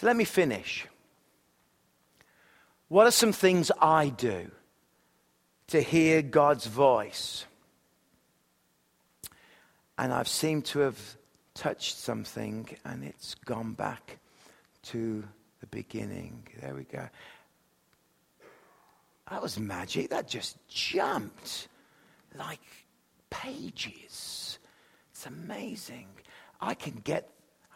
So 0.00 0.06
let 0.06 0.16
me 0.16 0.24
finish. 0.24 0.86
What 2.88 3.06
are 3.06 3.10
some 3.10 3.32
things 3.32 3.70
I 3.82 4.08
do 4.08 4.50
to 5.66 5.82
hear 5.82 6.22
God's 6.22 6.64
voice? 6.64 7.44
And 9.98 10.10
I've 10.10 10.26
seemed 10.26 10.64
to 10.66 10.78
have 10.78 10.98
touched 11.52 11.98
something 11.98 12.66
and 12.86 13.04
it's 13.04 13.34
gone 13.44 13.74
back 13.74 14.16
to 14.84 15.22
the 15.60 15.66
beginning. 15.66 16.48
There 16.62 16.74
we 16.74 16.84
go. 16.84 17.06
That 19.28 19.42
was 19.42 19.60
magic. 19.60 20.08
That 20.08 20.26
just 20.26 20.56
jumped 20.66 21.68
like 22.38 22.62
pages. 23.28 24.58
It's 25.10 25.26
amazing. 25.26 26.06
I 26.58 26.72
can 26.72 27.02
get 27.04 27.28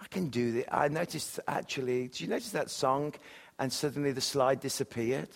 I 0.04 0.06
can 0.08 0.28
do 0.28 0.52
this. 0.52 0.66
I 0.70 0.88
noticed 0.88 1.40
actually, 1.48 2.08
did 2.08 2.20
you 2.20 2.28
notice 2.28 2.50
that 2.50 2.70
song 2.70 3.14
and 3.58 3.72
suddenly 3.72 4.12
the 4.12 4.20
slide 4.20 4.60
disappeared? 4.60 5.30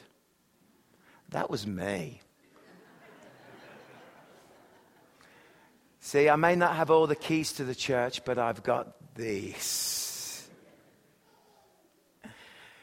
That 1.31 1.48
was 1.48 1.66
me. 1.66 2.20
See, 6.00 6.28
I 6.28 6.37
may 6.37 6.54
not 6.54 6.76
have 6.76 6.90
all 6.90 7.07
the 7.07 7.16
keys 7.16 7.54
to 7.54 7.64
the 7.64 7.74
church, 7.74 8.26
but 8.26 8.38
I've 8.38 8.62
got 8.62 9.14
these. 9.14 10.46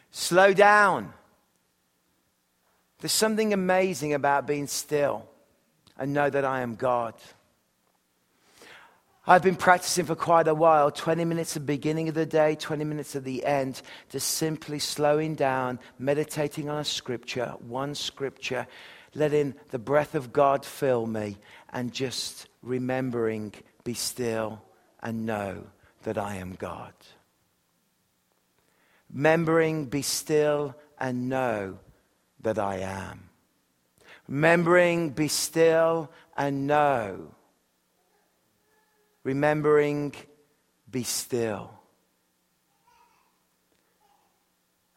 Slow 0.10 0.54
down. 0.54 1.14
There's 3.00 3.12
something 3.12 3.54
amazing 3.54 4.16
about 4.16 4.48
being 4.48 4.66
still 4.66 5.28
and 6.00 6.14
know 6.14 6.32
that 6.32 6.46
I 6.46 6.62
am 6.62 6.76
God. 6.76 7.14
I've 9.28 9.42
been 9.42 9.56
practicing 9.56 10.06
for 10.06 10.16
quite 10.16 10.48
a 10.48 10.54
while 10.54 10.92
20 10.92 11.26
minutes 11.26 11.58
at 11.58 11.64
the 11.64 11.66
beginning 11.66 12.10
of 12.10 12.14
the 12.14 12.28
day, 12.28 12.54
20 12.54 12.84
minutes 12.84 13.16
at 13.16 13.24
the 13.24 13.44
end, 13.44 13.82
just 14.10 14.28
simply 14.28 14.78
slowing 14.78 15.34
down, 15.34 15.80
meditating 15.98 16.70
on 16.70 16.78
a 16.78 16.84
scripture, 16.84 17.56
one 17.60 17.96
scripture, 17.96 18.68
letting 19.16 19.56
the 19.72 19.80
breath 19.80 20.14
of 20.14 20.32
God 20.32 20.64
fill 20.64 21.08
me, 21.08 21.38
and 21.74 21.92
just 21.92 22.48
remembering, 22.62 23.52
be 23.84 23.96
still 23.96 24.62
and 25.02 25.26
know 25.26 25.64
that 26.04 26.20
I 26.20 26.36
am 26.36 26.54
God. 26.54 26.94
Remembering, 29.12 29.86
be 29.86 30.04
still 30.04 30.76
and 31.00 31.30
know 31.30 31.80
that 32.42 32.60
I 32.60 32.78
am. 32.78 33.30
Remembering, 34.28 35.10
be 35.10 35.30
still 35.30 36.12
and 36.38 36.68
know 36.68 37.35
remembering, 39.26 40.14
be 40.90 41.04
still. 41.04 41.72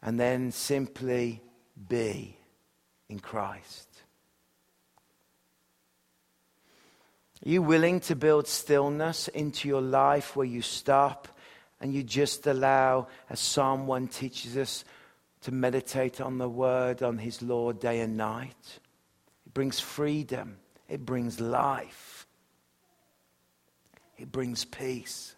And 0.01 0.17
then 0.17 0.51
simply 0.53 1.41
be 1.89 2.37
in 3.09 3.19
Christ. 3.19 3.89
Are 7.45 7.49
you 7.49 7.61
willing 7.61 7.99
to 8.01 8.15
build 8.15 8.47
stillness 8.47 9.27
into 9.29 9.67
your 9.67 9.81
life 9.81 10.35
where 10.35 10.45
you 10.45 10.61
stop 10.61 11.27
and 11.81 11.93
you 11.93 12.03
just 12.03 12.47
allow, 12.47 13.07
as 13.29 13.39
Psalm 13.39 13.87
1 13.87 14.07
teaches 14.09 14.55
us, 14.55 14.85
to 15.41 15.53
meditate 15.53 16.21
on 16.21 16.37
the 16.37 16.49
word, 16.49 17.01
on 17.01 17.17
his 17.17 17.41
Lord 17.41 17.79
day 17.79 18.01
and 18.01 18.15
night? 18.15 18.79
It 19.45 19.53
brings 19.53 19.79
freedom, 19.79 20.57
it 20.87 21.05
brings 21.05 21.39
life. 21.39 22.18
It 24.19 24.31
brings 24.31 24.65
peace. 24.65 25.35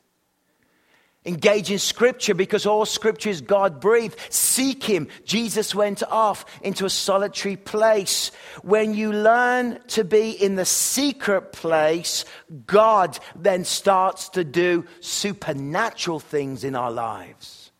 Engage 1.23 1.69
in 1.69 1.77
scripture 1.77 2.33
because 2.33 2.65
all 2.65 2.83
scripture 2.83 3.29
is 3.29 3.41
God 3.41 3.79
breathed. 3.79 4.17
Seek 4.31 4.83
Him. 4.83 5.07
Jesus 5.23 5.75
went 5.75 6.01
off 6.01 6.45
into 6.63 6.83
a 6.83 6.89
solitary 6.89 7.57
place. 7.57 8.31
When 8.63 8.95
you 8.95 9.13
learn 9.13 9.79
to 9.89 10.03
be 10.03 10.31
in 10.31 10.55
the 10.55 10.65
secret 10.65 11.51
place, 11.51 12.25
God 12.65 13.19
then 13.35 13.65
starts 13.65 14.29
to 14.29 14.43
do 14.43 14.85
supernatural 14.99 16.19
things 16.19 16.63
in 16.63 16.75
our 16.75 16.91
lives. 16.91 17.71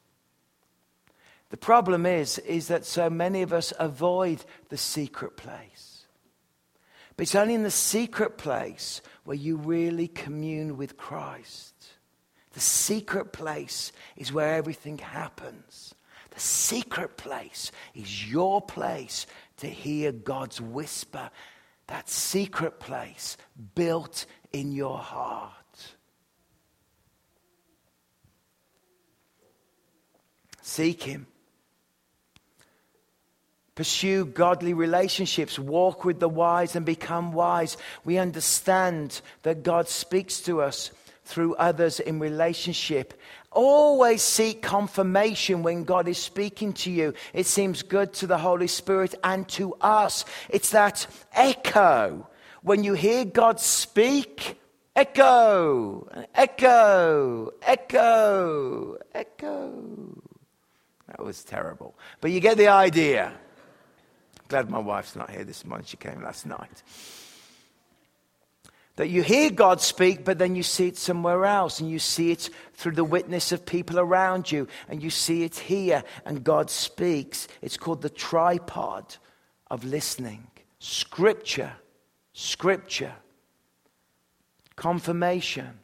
The 1.50 1.58
problem 1.58 2.06
is, 2.06 2.38
is 2.38 2.68
that 2.68 2.86
so 2.86 3.10
many 3.10 3.42
of 3.42 3.54
us 3.54 3.74
avoid 3.80 4.46
the 4.70 4.78
secret 4.78 5.36
place. 5.36 6.06
But 7.18 7.24
it's 7.24 7.36
only 7.36 7.56
in 7.56 7.64
the 7.64 7.72
secret 7.72 8.38
place 8.38 9.02
where 9.24 9.38
you 9.38 9.58
really 9.58 10.08
commune 10.08 10.78
with 10.78 10.98
Christ. 10.98 11.76
The 12.54 12.60
secret 12.60 13.32
place 13.32 13.92
is 14.18 14.34
where 14.34 14.56
everything 14.56 14.98
happens. 14.98 15.94
The 16.32 16.40
secret 16.40 17.18
place 17.18 17.72
is 17.94 18.30
your 18.30 18.62
place 18.62 19.28
to 19.58 19.68
hear 19.68 20.12
God's 20.12 20.60
whisper. 20.60 21.30
That 21.88 22.10
secret 22.10 22.80
place 22.80 23.38
built 23.76 24.26
in 24.54 24.72
your 24.72 24.98
heart. 24.98 25.52
Seek 30.62 31.04
Him. 31.04 31.28
Pursue 33.82 34.28
godly 34.28 34.76
relationships, 34.76 35.58
walk 35.58 36.06
with 36.06 36.20
the 36.20 36.30
wise 36.30 36.76
and 36.76 36.86
become 36.86 37.34
wise. 37.34 37.78
We 38.06 38.20
understand 38.20 39.22
that 39.42 39.64
God 39.64 39.90
speaks 39.90 40.40
to 40.42 40.62
us 40.62 40.92
through 41.26 41.56
others 41.56 42.00
in 42.00 42.20
relationship. 42.20 43.20
Always 43.52 44.22
seek 44.22 44.62
confirmation 44.62 45.64
when 45.64 45.84
God 45.84 46.08
is 46.08 46.20
speaking 46.20 46.74
to 46.74 46.92
you. 46.92 47.16
It 47.34 47.48
seems 47.48 47.82
good 47.82 48.14
to 48.14 48.28
the 48.28 48.38
Holy 48.38 48.68
Spirit 48.68 49.16
and 49.24 49.50
to 49.50 49.74
us. 49.82 50.26
It's 50.52 50.70
that 50.70 51.08
echo. 51.34 52.28
When 52.62 52.84
you 52.84 52.94
hear 52.94 53.26
God 53.26 53.60
speak, 53.60 54.60
echo, 54.96 56.08
echo, 56.36 57.50
echo, 57.64 58.98
echo. 59.12 60.22
That 61.08 61.26
was 61.26 61.44
terrible. 61.44 61.96
But 62.20 62.30
you 62.30 62.42
get 62.42 62.58
the 62.58 62.68
idea. 62.68 63.34
Glad 64.52 64.70
my 64.70 64.80
wife's 64.80 65.16
not 65.16 65.30
here 65.30 65.46
this 65.46 65.64
morning. 65.64 65.86
She 65.88 65.96
came 65.96 66.22
last 66.22 66.46
night. 66.46 66.84
That 68.98 69.08
you 69.08 69.24
hear 69.24 69.50
God 69.50 69.80
speak, 69.80 70.26
but 70.26 70.40
then 70.40 70.58
you 70.58 70.62
see 70.62 70.88
it 70.88 70.98
somewhere 70.98 71.46
else, 71.46 71.80
and 71.80 71.90
you 71.90 72.00
see 72.00 72.32
it 72.32 72.50
through 72.74 72.96
the 72.96 73.06
witness 73.06 73.54
of 73.54 73.66
people 73.66 73.98
around 73.98 74.52
you, 74.52 74.68
and 74.90 75.02
you 75.02 75.10
see 75.10 75.44
it 75.44 75.58
here, 75.58 76.04
and 76.26 76.44
God 76.44 76.70
speaks. 76.70 77.48
It's 77.62 77.78
called 77.78 78.02
the 78.02 78.10
tripod 78.10 79.16
of 79.70 79.86
listening 79.86 80.46
scripture, 80.80 81.72
scripture, 82.34 83.14
confirmation, 84.76 85.80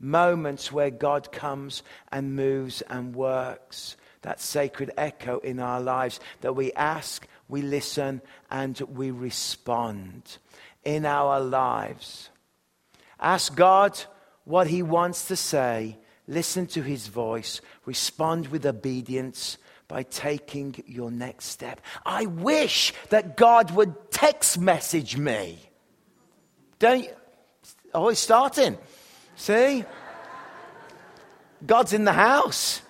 moments 0.00 0.72
where 0.72 0.90
God 0.90 1.30
comes 1.30 1.84
and 2.10 2.34
moves 2.34 2.82
and 2.82 3.14
works. 3.14 3.96
That 4.22 4.40
sacred 4.40 4.90
echo 4.96 5.38
in 5.38 5.60
our 5.60 5.80
lives 5.80 6.18
that 6.40 6.56
we 6.56 6.72
ask 6.72 7.28
we 7.54 7.62
listen, 7.62 8.20
and 8.50 8.78
we 8.80 9.10
respond 9.10 10.38
in 10.84 11.06
our 11.06 11.38
lives. 11.40 12.28
Ask 13.20 13.54
God 13.54 13.98
what 14.44 14.66
He 14.66 14.82
wants 14.82 15.28
to 15.28 15.36
say 15.36 15.98
listen 16.26 16.66
to 16.68 16.82
his 16.82 17.08
voice, 17.08 17.60
respond 17.84 18.48
with 18.48 18.66
obedience 18.66 19.58
by 19.88 20.02
taking 20.02 20.74
your 20.86 21.10
next 21.10 21.46
step. 21.46 21.80
I 22.04 22.26
wish 22.26 22.92
that 23.10 23.36
God 23.36 23.70
would 23.72 24.10
text 24.10 24.58
message 24.58 25.16
me. 25.16 25.58
Don't 26.78 27.04
you? 27.04 27.10
Oh, 27.92 28.08
it's 28.08 28.20
starting. 28.20 28.78
See? 29.36 29.84
God's 31.64 31.92
in 31.92 32.04
the 32.04 32.12
house. 32.12 32.80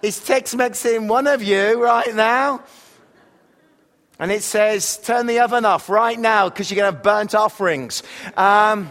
Is 0.00 0.20
text 0.20 0.56
messaging 0.56 1.08
one 1.08 1.26
of 1.26 1.42
you 1.42 1.82
right 1.82 2.14
now. 2.14 2.62
And 4.18 4.32
it 4.32 4.42
says, 4.42 4.98
turn 4.98 5.26
the 5.26 5.40
oven 5.40 5.64
off 5.64 5.88
right 5.88 6.18
now 6.18 6.48
because 6.48 6.70
you're 6.70 6.76
going 6.76 6.90
to 6.90 6.96
have 6.96 7.04
burnt 7.04 7.34
offerings. 7.36 8.02
Um, 8.36 8.90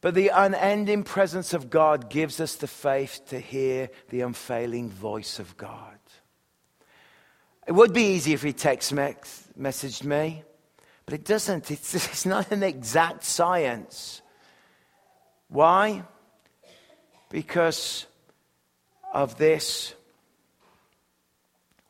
but 0.00 0.14
the 0.14 0.28
unending 0.28 1.02
presence 1.02 1.52
of 1.52 1.68
God 1.68 2.08
gives 2.08 2.40
us 2.40 2.56
the 2.56 2.66
faith 2.66 3.20
to 3.28 3.38
hear 3.38 3.90
the 4.08 4.22
unfailing 4.22 4.88
voice 4.88 5.38
of 5.38 5.56
God. 5.58 5.98
It 7.66 7.72
would 7.72 7.92
be 7.92 8.14
easy 8.14 8.32
if 8.32 8.42
he 8.42 8.52
text 8.52 8.94
messaged 8.94 10.04
me, 10.04 10.42
but 11.04 11.14
it 11.14 11.24
doesn't. 11.24 11.70
It's, 11.70 11.94
it's 11.94 12.24
not 12.24 12.50
an 12.50 12.62
exact 12.62 13.24
science. 13.24 14.22
Why? 15.48 16.04
Because 17.28 18.06
of 19.12 19.36
this 19.36 19.95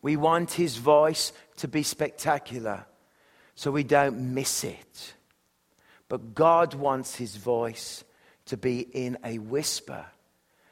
we 0.06 0.16
want 0.16 0.52
his 0.52 0.76
voice 0.76 1.32
to 1.56 1.66
be 1.66 1.82
spectacular 1.82 2.86
so 3.56 3.72
we 3.72 3.82
don't 3.82 4.16
miss 4.34 4.62
it. 4.62 5.14
But 6.08 6.32
God 6.32 6.74
wants 6.74 7.16
his 7.16 7.34
voice 7.34 8.04
to 8.44 8.56
be 8.56 8.82
in 8.82 9.18
a 9.24 9.38
whisper 9.38 10.06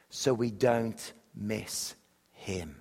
so 0.09 0.33
we 0.33 0.51
don't 0.51 1.11
miss 1.35 1.95
him. 2.31 2.77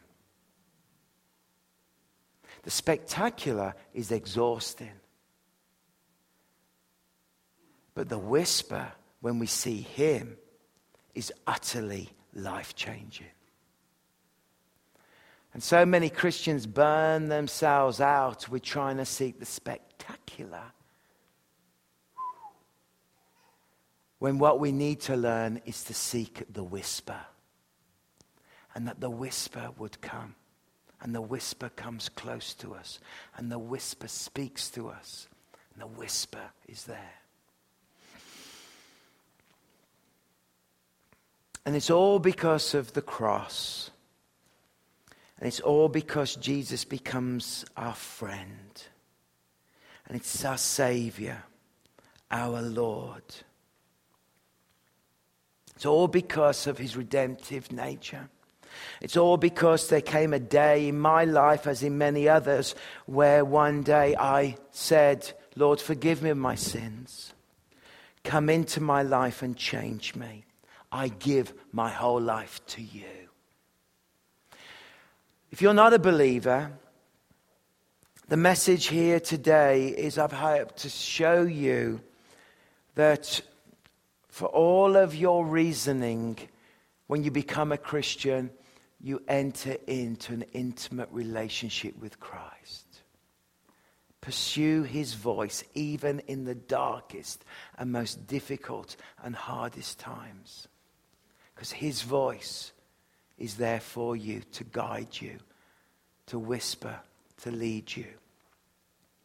The 2.62 2.70
spectacular 2.70 3.74
is 3.92 4.12
exhausting. 4.12 5.00
But 7.96 8.08
the 8.08 8.16
whisper, 8.16 8.92
when 9.20 9.40
we 9.40 9.48
see 9.48 9.80
him, 9.80 10.36
is 11.16 11.32
utterly 11.48 12.10
life 12.32 12.76
changing. 12.76 13.34
And 15.54 15.62
so 15.62 15.86
many 15.86 16.10
Christians 16.10 16.66
burn 16.66 17.28
themselves 17.28 18.00
out 18.00 18.48
with 18.48 18.62
trying 18.62 18.96
to 18.96 19.06
seek 19.06 19.38
the 19.38 19.46
spectacular. 19.46 20.64
When 24.18 24.38
what 24.38 24.58
we 24.58 24.72
need 24.72 25.00
to 25.02 25.16
learn 25.16 25.60
is 25.64 25.84
to 25.84 25.94
seek 25.94 26.42
the 26.52 26.64
whisper. 26.64 27.20
And 28.74 28.88
that 28.88 29.00
the 29.00 29.10
whisper 29.10 29.70
would 29.78 30.00
come. 30.00 30.34
And 31.00 31.14
the 31.14 31.22
whisper 31.22 31.68
comes 31.68 32.08
close 32.08 32.54
to 32.54 32.74
us. 32.74 32.98
And 33.36 33.52
the 33.52 33.58
whisper 33.58 34.08
speaks 34.08 34.68
to 34.70 34.88
us. 34.88 35.28
And 35.72 35.82
the 35.82 35.86
whisper 35.86 36.50
is 36.66 36.84
there. 36.84 37.20
And 41.64 41.76
it's 41.76 41.90
all 41.90 42.18
because 42.18 42.74
of 42.74 42.92
the 42.94 43.02
cross. 43.02 43.90
And 45.44 45.52
it's 45.52 45.61
all 45.61 45.90
because 45.90 46.37
Jesus 46.37 46.87
becomes 46.87 47.66
our 47.76 47.92
friend. 47.92 48.83
And 50.07 50.16
it's 50.16 50.42
our 50.42 50.57
Savior, 50.57 51.42
our 52.30 52.62
Lord. 52.62 53.22
It's 55.76 55.85
all 55.85 56.09
because 56.09 56.66
of 56.66 56.78
his 56.78 56.96
redemptive 56.96 57.70
nature. 57.72 58.30
It's 59.02 59.18
all 59.18 59.37
because 59.37 59.90
there 59.90 60.00
came 60.00 60.33
a 60.33 60.38
day 60.38 60.88
in 60.88 60.98
my 60.98 61.26
life, 61.26 61.66
as 61.66 61.83
in 61.83 61.98
many 61.98 62.26
others, 62.26 62.74
where 63.04 63.44
one 63.44 63.83
day 63.83 64.16
I 64.16 64.57
said, 64.70 65.30
Lord, 65.57 65.78
forgive 65.78 66.22
me 66.22 66.30
of 66.30 66.38
my 66.38 66.54
sins. 66.54 67.35
Come 68.22 68.48
into 68.48 68.80
my 68.80 69.02
life 69.02 69.42
and 69.42 69.54
change 69.54 70.14
me. 70.14 70.46
I 70.90 71.09
give 71.09 71.52
my 71.70 71.90
whole 71.90 72.22
life 72.22 72.64
to 72.68 72.80
you. 72.80 73.23
If 75.54 75.62
you're 75.62 75.72
not 75.72 75.94
a 75.94 76.00
believer, 76.00 76.72
the 78.26 78.36
message 78.36 78.86
here 78.86 79.20
today 79.20 79.86
is 79.86 80.18
I've 80.18 80.32
hoped 80.32 80.78
to 80.78 80.88
show 80.88 81.42
you 81.42 82.00
that 82.96 83.40
for 84.26 84.48
all 84.48 84.96
of 84.96 85.14
your 85.14 85.46
reasoning, 85.46 86.38
when 87.06 87.22
you 87.22 87.30
become 87.30 87.70
a 87.70 87.78
Christian, 87.78 88.50
you 89.00 89.22
enter 89.28 89.76
into 89.86 90.32
an 90.32 90.44
intimate 90.54 91.10
relationship 91.12 91.96
with 92.00 92.18
Christ. 92.18 93.02
Pursue 94.22 94.82
his 94.82 95.14
voice 95.14 95.62
even 95.74 96.18
in 96.26 96.46
the 96.46 96.56
darkest 96.56 97.44
and 97.78 97.92
most 97.92 98.26
difficult 98.26 98.96
and 99.22 99.36
hardest 99.36 100.00
times. 100.00 100.66
Because 101.54 101.70
his 101.70 102.02
voice 102.02 102.72
is 103.38 103.57
there 103.57 103.81
for 103.81 104.16
you 104.16 104.42
to 104.53 104.64
guide 104.64 105.20
you, 105.20 105.38
to 106.27 106.38
whisper, 106.38 106.99
to 107.42 107.51
lead 107.51 107.94
you. 107.97 108.07